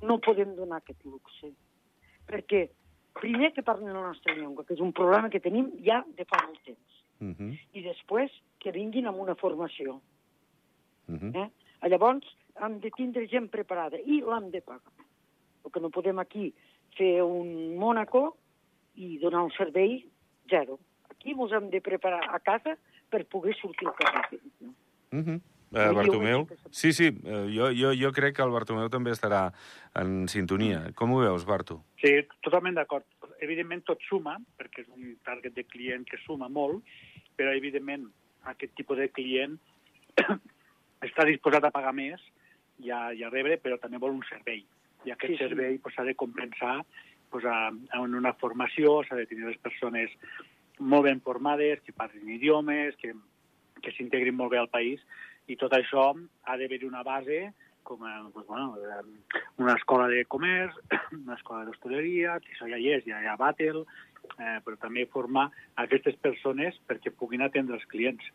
no 0.03 0.21
podem 0.23 0.55
donar 0.57 0.81
aquest 0.81 1.03
luxe. 1.09 1.51
Perquè, 2.31 2.67
primer, 3.19 3.53
que 3.57 3.65
parlen 3.67 3.95
la 3.95 4.07
nostra 4.11 4.35
llengua, 4.37 4.65
que 4.65 4.77
és 4.77 4.83
un 4.85 4.93
problema 4.95 5.31
que 5.33 5.43
tenim 5.43 5.73
ja 5.87 6.03
de 6.19 6.27
fa 6.29 6.43
molt 6.47 6.63
temps. 6.65 7.03
Uh 7.19 7.33
-huh. 7.33 7.53
I 7.73 7.83
després, 7.83 8.31
que 8.61 8.73
vinguin 8.73 9.07
amb 9.07 9.19
una 9.19 9.35
formació. 9.35 10.01
Uh 11.09 11.15
-huh. 11.17 11.33
Eh? 11.45 11.89
Llavors, 11.89 12.27
hem 12.61 12.81
de 12.81 12.91
tindre 12.91 13.27
gent 13.29 13.49
preparada 13.49 13.99
i 13.99 14.21
l'hem 14.21 14.51
de 14.51 14.61
pagar. 14.61 14.93
El 15.65 15.73
que 15.73 15.81
no 15.81 15.91
podem 15.91 16.19
aquí 16.19 16.55
fer 16.97 17.23
un 17.23 17.77
Mónaco 17.77 18.37
i 18.95 19.19
donar 19.19 19.43
un 19.43 19.51
servei 19.51 20.07
zero. 20.49 20.79
Aquí 21.11 21.33
ens 21.33 21.53
hem 21.53 21.71
de 21.71 21.81
preparar 21.81 22.35
a 22.35 22.39
casa 22.39 22.77
per 23.11 23.25
poder 23.27 23.55
sortir 23.61 23.88
al 23.88 23.95
carrer. 23.99 24.40
No? 24.61 24.75
Uh 25.12 25.19
-huh. 25.25 25.40
Vull 25.66 25.83
Uh, 25.83 25.88
dir, 25.88 25.95
Bartomeu? 25.97 26.47
Sí, 26.71 26.92
sí, 26.92 27.09
uh, 27.09 27.49
jo, 27.51 27.73
jo, 27.75 27.92
jo 27.92 28.12
crec 28.12 28.37
que 28.37 28.42
el 28.42 28.51
Bartomeu 28.55 28.88
també 28.88 29.11
estarà 29.11 29.53
en 29.95 30.29
sintonia. 30.29 30.92
Com 30.95 31.12
ho 31.12 31.19
veus, 31.21 31.45
Barto? 31.45 31.83
Sí, 32.01 32.12
totalment 32.40 32.77
d'acord. 32.77 33.05
Evidentment 33.40 33.83
tot 33.85 33.99
suma, 34.09 34.37
perquè 34.57 34.85
és 34.85 34.88
un 34.95 35.16
target 35.25 35.55
de 35.55 35.64
client 35.64 36.05
que 36.07 36.19
suma 36.25 36.49
molt, 36.49 36.85
però 37.37 37.53
evidentment 37.53 38.07
aquest 38.45 38.75
tipus 38.77 38.97
de 38.97 39.09
client 39.11 39.59
està 41.07 41.27
disposat 41.27 41.64
a 41.64 41.71
pagar 41.75 41.92
més 41.92 42.23
i 42.79 42.90
a, 42.90 43.12
i 43.12 43.25
a 43.25 43.31
rebre, 43.31 43.59
però 43.59 43.79
també 43.83 43.99
vol 43.99 44.14
un 44.16 44.25
servei. 44.31 44.64
I 45.05 45.11
aquest 45.11 45.33
Sí, 45.33 45.38
sí. 45.38 45.45
servei 45.49 45.79
pues, 45.79 45.95
s'ha 45.95 46.05
de 46.05 46.14
compensar 46.14 46.85
pues, 47.31 47.45
a, 47.45 47.69
en 47.71 48.14
una 48.14 48.33
formació, 48.35 49.03
s'ha 49.05 49.16
de 49.16 49.27
tenir 49.27 49.47
les 49.47 49.59
persones 49.59 50.11
molt 50.79 51.07
ben 51.09 51.21
formades, 51.25 51.81
que 51.85 51.95
parlin 51.97 52.35
idiomes, 52.37 52.97
que, 53.01 53.15
que 53.83 53.95
s'integrin 53.97 54.37
molt 54.37 54.53
bé 54.55 54.61
al 54.61 54.73
país, 54.73 55.03
i 55.47 55.57
tot 55.57 55.73
això 55.77 56.11
ha 56.12 56.57
d'haver 56.59 56.83
una 56.85 57.05
base 57.07 57.53
com 57.87 58.03
a, 58.03 58.29
pues, 58.35 58.45
bueno, 58.49 58.75
eh, 58.77 59.37
una 59.59 59.75
escola 59.75 60.09
de 60.09 60.25
comerç, 60.25 60.75
una 61.25 61.37
escola 61.37 61.65
d'hostaleria, 61.65 62.41
que 62.43 62.51
això 62.53 62.67
ja 62.67 62.81
hi 62.83 62.91
és, 62.97 63.05
ja 63.07 63.21
hi 63.23 63.29
ha 63.31 63.39
Battle, 63.39 63.85
eh, 64.35 64.59
però 64.67 64.75
també 64.83 65.07
formar 65.12 65.47
aquestes 65.79 66.19
persones 66.19 66.75
perquè 66.91 67.15
puguin 67.15 67.47
atendre 67.47 67.79
els 67.79 67.87
clients. 67.93 68.27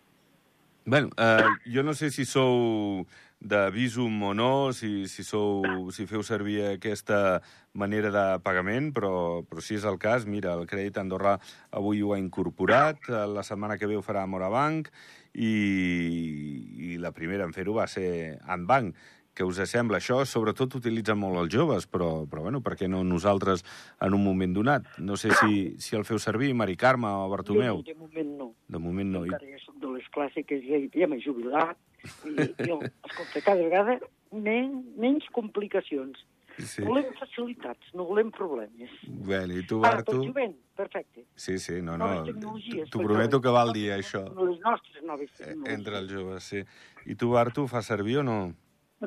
Bueno, 0.86 1.12
eh, 1.18 1.52
jo 1.68 1.84
no 1.84 1.94
sé 1.94 2.10
si 2.16 2.24
sou 2.26 3.04
de 3.42 3.72
Visum 3.74 4.22
o 4.24 4.34
no, 4.38 4.72
si, 4.72 5.08
si, 5.10 5.26
sou, 5.26 5.66
si 5.92 6.06
feu 6.06 6.22
servir 6.22 6.60
aquesta 6.68 7.42
manera 7.74 8.12
de 8.14 8.26
pagament, 8.46 8.92
però, 8.94 9.42
però 9.50 9.64
si 9.66 9.80
és 9.80 9.88
el 9.90 9.98
cas, 10.02 10.28
mira, 10.30 10.54
el 10.54 10.70
Crèdit 10.70 11.00
Andorrà 11.02 11.40
avui 11.74 12.04
ho 12.06 12.14
ha 12.14 12.20
incorporat, 12.22 13.02
eh, 13.10 13.26
la 13.26 13.44
setmana 13.44 13.80
que 13.82 13.90
ve 13.90 13.98
ho 13.98 14.06
farà 14.06 14.28
Morabanc, 14.30 14.92
i, 15.34 15.56
i 16.94 17.00
la 17.02 17.14
primera 17.16 17.48
en 17.48 17.56
fer-ho 17.56 17.74
va 17.80 17.88
ser 17.90 18.38
Anbank, 18.46 18.94
que 19.32 19.46
què 19.46 19.48
us 19.48 19.60
sembla. 19.72 19.98
Això 20.02 20.20
sobretot 20.28 20.76
utilitzen 20.76 21.18
molt 21.18 21.40
els 21.40 21.54
joves, 21.54 21.88
però, 21.88 22.28
però 22.30 22.44
bueno, 22.44 22.60
per 22.62 22.76
què 22.76 22.90
no 22.92 23.04
nosaltres 23.08 23.64
en 24.04 24.14
un 24.14 24.24
moment 24.24 24.54
donat? 24.54 24.90
No 25.00 25.16
sé 25.18 25.32
si, 25.40 25.78
si 25.80 25.96
el 25.96 26.04
feu 26.06 26.20
servir, 26.20 26.54
Mari 26.54 26.76
Carme 26.76 27.08
o 27.08 27.30
Bartomeu. 27.32 27.80
Jo, 27.80 27.94
de 27.94 27.96
moment 27.96 28.34
no. 28.38 28.50
De 28.68 28.82
moment 28.84 29.16
no. 29.16 29.24
Encara 29.26 29.48
ja 29.48 29.62
soc 29.64 29.80
de 29.82 29.94
les 29.96 30.12
clàssiques, 30.14 30.68
ja, 30.68 30.82
ja 31.00 31.08
m'he 31.08 31.22
jubilat. 31.24 31.80
I, 32.26 32.50
jo, 32.68 32.80
escolta, 33.08 33.42
cada 33.46 33.62
vegada 33.62 33.98
men, 34.32 34.82
menys 34.98 35.28
complicacions. 35.36 36.20
sí. 36.58 36.84
Volem 36.84 37.08
facilitats, 37.18 37.94
no 37.98 38.06
volem 38.06 38.32
problemes. 38.32 38.92
Bueno, 39.08 39.56
I 39.58 39.66
tu, 39.66 39.80
Ara, 39.86 40.02
Bartu? 40.02 40.18
jovent, 40.26 40.56
perfecte. 40.76 41.24
Sí, 41.36 41.58
sí, 41.60 41.82
no, 41.82 41.98
no. 41.98 42.10
T'ho 42.26 43.00
prometo 43.02 43.40
que 43.42 43.54
val 43.54 43.72
dir 43.74 43.92
això. 43.96 44.26
Les 44.36 44.60
nostres 44.62 45.04
noves 45.08 45.32
eh, 45.32 45.46
tecnologies. 45.46 45.78
Entre 45.78 45.98
els 45.98 46.12
joves, 46.12 46.50
sí. 46.52 46.66
I 47.06 47.16
tu, 47.16 47.32
Bartu, 47.38 47.68
fa 47.72 47.82
servir 47.82 48.20
o 48.22 48.26
no? 48.28 48.40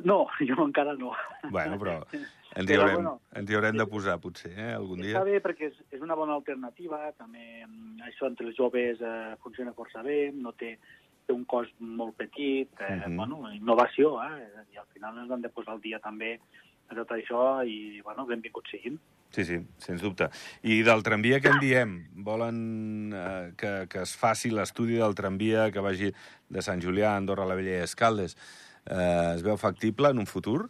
No, 0.03 0.25
jo 0.41 0.65
encara 0.65 0.95
no. 0.99 1.13
Bueno, 1.51 1.77
però 1.79 2.01
ens 2.59 2.69
hi 2.69 2.75
haurem, 2.75 2.97
bueno, 2.97 3.13
ens 3.35 3.49
hi 3.51 3.55
haurem 3.55 3.77
de 3.79 3.85
posar, 3.87 4.17
potser, 4.19 4.51
eh, 4.57 4.73
algun 4.73 4.99
dia. 4.99 5.13
Està 5.13 5.23
bé 5.27 5.39
perquè 5.43 5.69
és, 5.69 5.77
és 5.95 6.03
una 6.03 6.17
bona 6.19 6.35
alternativa, 6.35 6.99
també 7.15 7.63
mm, 7.63 8.01
això 8.09 8.27
entre 8.27 8.49
els 8.49 8.57
joves 8.59 8.99
eh, 8.99 9.35
funciona 9.43 9.75
força 9.77 10.03
bé, 10.03 10.33
no 10.35 10.51
té, 10.59 10.75
té 11.25 11.33
un 11.33 11.45
cost 11.49 11.73
molt 11.79 12.15
petit, 12.17 12.69
eh, 12.79 13.01
Mhm. 13.07 13.15
bueno, 13.17 13.53
innovació, 13.53 14.21
eh, 14.23 14.47
i 14.73 14.77
al 14.77 14.85
final 14.93 15.17
ens 15.17 15.31
han 15.31 15.41
de 15.41 15.49
posar 15.49 15.73
al 15.73 15.81
dia 15.81 15.99
també 15.99 16.39
de 16.89 16.95
tot 16.95 17.09
això 17.09 17.65
i, 17.67 18.01
bueno, 18.01 18.25
benvinguts 18.25 18.69
siguin. 18.71 18.99
Sí, 19.31 19.43
sí, 19.43 19.57
sens 19.77 20.01
dubte. 20.01 20.29
I 20.63 20.81
del 20.83 21.01
tramvia 21.03 21.39
què 21.41 21.51
en 21.51 21.59
diem? 21.59 22.07
Volen 22.23 23.11
eh, 23.13 23.51
que, 23.57 23.87
que 23.89 24.01
es 24.03 24.15
faci 24.15 24.49
l'estudi 24.51 24.95
del 24.95 25.15
tramvia 25.15 25.71
que 25.71 25.79
vagi 25.81 26.13
de 26.47 26.61
Sant 26.61 26.79
Julià 26.81 27.13
a 27.13 27.17
Andorra 27.17 27.45
la 27.45 27.55
Vella 27.55 27.79
i 27.79 27.83
Escaldes. 27.83 28.37
Eh, 28.85 29.33
es 29.35 29.43
veu 29.43 29.57
factible 29.57 30.09
en 30.09 30.19
un 30.19 30.25
futur? 30.27 30.69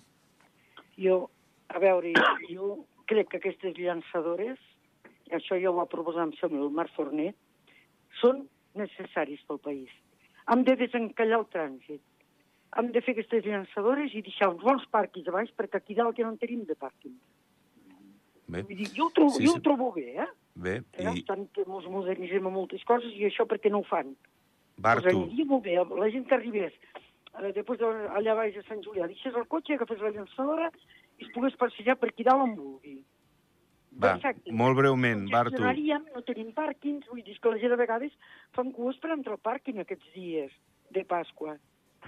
Jo, 0.98 1.30
a 1.68 1.80
veure, 1.80 2.14
jo 2.50 2.86
crec 3.06 3.28
que 3.30 3.38
aquestes 3.38 3.78
llançadores, 3.78 4.58
això 5.30 5.60
ja 5.62 5.70
ho 5.70 5.76
va 5.76 5.86
proposar 5.92 6.24
amb 6.24 6.36
Samuel 6.40 6.72
Marc 6.72 6.96
Fornet, 6.96 7.36
són 8.22 8.48
necessaris 8.74 9.42
pel 9.46 9.60
país. 9.60 9.90
Hem 10.52 10.66
de 10.68 10.76
desencallar 10.80 11.40
el 11.42 11.48
trànsit. 11.54 12.02
Hem 12.78 12.92
de 12.92 13.02
fer 13.02 13.16
aquestes 13.16 13.46
llançadores 13.46 14.14
i 14.14 14.22
deixar 14.26 14.52
uns 14.52 14.64
bons 14.66 14.84
pàrquings 14.92 15.30
a 15.32 15.34
baix, 15.38 15.52
perquè 15.58 15.80
aquí 15.80 15.96
dalt 15.98 16.18
ja 16.20 16.26
no 16.28 16.34
en 16.34 16.42
tenim 16.42 16.66
de 16.68 16.76
pàrquing. 16.76 17.16
Bé, 18.46 18.62
Vull 18.62 18.78
dir, 18.78 18.90
jo 18.94 19.08
ho 19.08 19.14
trobo, 19.16 19.32
Sí, 19.34 19.42
sí, 19.42 19.48
jo 19.48 19.56
ho 19.56 19.62
trobo 19.66 19.92
bé, 19.96 20.06
eh? 20.22 20.28
bé. 20.56 20.76
I... 21.00 21.08
I 21.22 21.24
Tant 21.26 21.48
que 21.56 21.64
ens 21.66 21.88
modernitzem 21.90 22.46
en 22.46 22.54
moltes 22.54 22.84
coses 22.86 23.16
i 23.18 23.26
això 23.26 23.48
perquè 23.50 23.72
no 23.74 23.82
ho 23.82 23.88
fan. 23.90 24.14
Pues 24.76 24.84
Bartu, 24.86 25.24
aniria 25.24 25.48
molt 25.50 25.64
bé, 25.66 25.80
la 25.80 26.12
gent 26.14 26.28
que 26.30 26.36
arribés 26.36 26.76
eh, 26.76 27.52
després 27.56 27.80
de, 27.80 27.90
allà 28.20 28.36
baix 28.38 28.58
a 28.60 28.64
Sant 28.68 28.84
Julià, 28.84 29.08
deixés 29.08 29.36
el 29.36 29.48
cotxe, 29.52 29.76
agafés 29.76 30.04
la 30.04 30.12
llançadora 30.16 30.70
i 31.18 31.26
es 31.26 31.32
pogués 31.34 31.56
passejar 31.60 31.96
per 32.00 32.12
aquí 32.12 32.28
dalt 32.28 32.44
on 32.44 32.56
vulgui. 32.60 32.98
Va, 33.96 34.16
Perfecte. 34.16 34.52
molt 34.52 34.78
breument, 34.78 35.26
Bartu. 35.32 35.62
No 35.62 36.24
tenim 36.28 36.52
pàrquings, 36.56 37.08
vull 37.12 37.24
dir 37.24 37.38
que 37.40 37.54
la 37.54 37.62
gent 37.62 37.76
a 37.76 37.80
vegades 37.80 38.12
fan 38.56 38.72
cues 38.76 39.00
per 39.00 39.14
entrar 39.16 39.38
al 39.38 39.44
pàrquing 39.44 39.80
aquests 39.84 40.12
dies 40.16 40.52
de 40.92 41.06
Pasqua. 41.06 41.58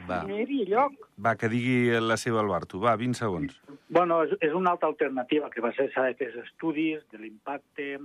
Va, 0.07 0.21
no 0.27 0.35
hi 0.35 0.43
havia 0.43 0.65
lloc. 0.69 0.97
va, 1.17 1.35
que 1.35 1.49
digui 1.49 1.89
la 2.03 2.17
seva 2.21 2.41
el 2.43 2.51
Bartu. 2.51 2.79
Va, 2.79 2.95
20 2.95 3.17
segons. 3.17 3.55
Bueno, 3.89 4.21
és, 4.23 4.35
és 4.45 4.53
una 4.53 4.75
altra 4.75 4.89
alternativa 4.91 5.49
que 5.49 5.63
va 5.63 5.71
ser 5.73 5.89
s'ha 5.93 6.03
de 6.05 6.13
fer 6.19 6.29
estudis 6.43 7.01
de 7.11 7.17
l'impacte, 7.23 7.97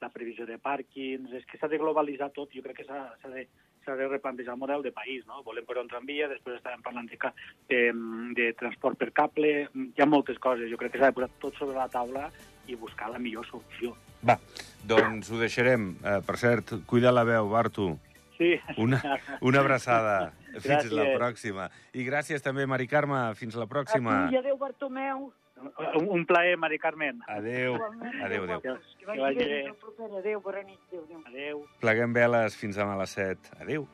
la 0.00 0.10
previsió 0.10 0.44
de 0.46 0.58
pàrquings, 0.58 1.30
és 1.32 1.46
que 1.46 1.60
s'ha 1.60 1.68
de 1.68 1.78
globalitzar 1.78 2.32
tot, 2.34 2.50
jo 2.52 2.64
crec 2.64 2.82
que 2.82 2.88
s'ha 2.88 3.04
s'ha 3.22 3.30
de, 3.30 3.46
s'ha 3.84 3.94
de 3.94 4.08
replantejar 4.08 4.56
el 4.56 4.60
model 4.60 4.82
de 4.82 4.92
país, 4.92 5.24
no? 5.26 5.44
Volem 5.46 5.64
posar 5.64 5.86
un 5.86 5.92
tramvia, 5.92 6.26
després 6.28 6.58
estàvem 6.58 6.82
parlant 6.82 7.06
de, 7.08 7.16
de, 7.70 7.80
de 8.40 8.50
transport 8.58 8.98
per 8.98 9.12
cable, 9.12 9.54
hi 9.70 10.02
ha 10.02 10.10
moltes 10.10 10.42
coses, 10.42 10.68
jo 10.72 10.80
crec 10.80 10.96
que 10.96 10.98
s'ha 10.98 11.12
de 11.12 11.18
posar 11.20 11.30
tot 11.38 11.54
sobre 11.62 11.78
la 11.78 11.88
taula 11.88 12.26
i 12.66 12.74
buscar 12.74 13.10
la 13.10 13.18
millor 13.18 13.46
solució. 13.46 13.94
Va, 14.26 14.38
doncs 14.84 15.30
ho 15.30 15.38
deixarem. 15.38 15.96
Eh, 16.02 16.20
per 16.26 16.36
cert, 16.40 16.72
cuida 16.86 17.12
la 17.12 17.24
veu, 17.24 17.48
Bartu. 17.48 17.98
Sí. 18.36 18.54
Una, 18.76 19.00
una 19.40 19.60
abraçada. 19.60 20.32
Fins 20.56 20.66
Gràcies. 20.66 20.92
la 20.92 21.04
pròxima. 21.18 21.66
I 21.92 22.04
gràcies 22.08 22.40
també, 22.44 22.64
Mari 22.66 22.86
Carme. 22.88 23.34
Fins 23.36 23.54
la 23.56 23.64
A 23.64 23.68
pròxima. 23.68 24.26
tu 24.28 24.34
i 24.34 24.38
adéu, 24.38 24.56
Bartomeu. 24.56 25.32
Un, 25.96 26.08
un 26.18 26.24
plaer, 26.28 26.56
Mari 26.60 26.78
Carmen. 26.78 27.20
Adéu. 27.28 27.76
Adéu, 28.24 28.44
adéu. 28.44 28.60
Que 28.60 29.06
vagi 29.06 29.38
bé. 29.38 29.62
Adéu, 30.18 30.40
bona 30.40 30.62
nit. 30.62 30.78
Adéu, 30.92 31.04
adéu. 31.04 31.22
Adéu. 31.28 31.64
Pleguem 31.80 32.12
veles 32.12 32.56
fins 32.56 32.76
demà 32.76 32.96
a 32.96 33.00
les 33.04 33.10
7. 33.20 33.56
Adéu. 33.60 33.88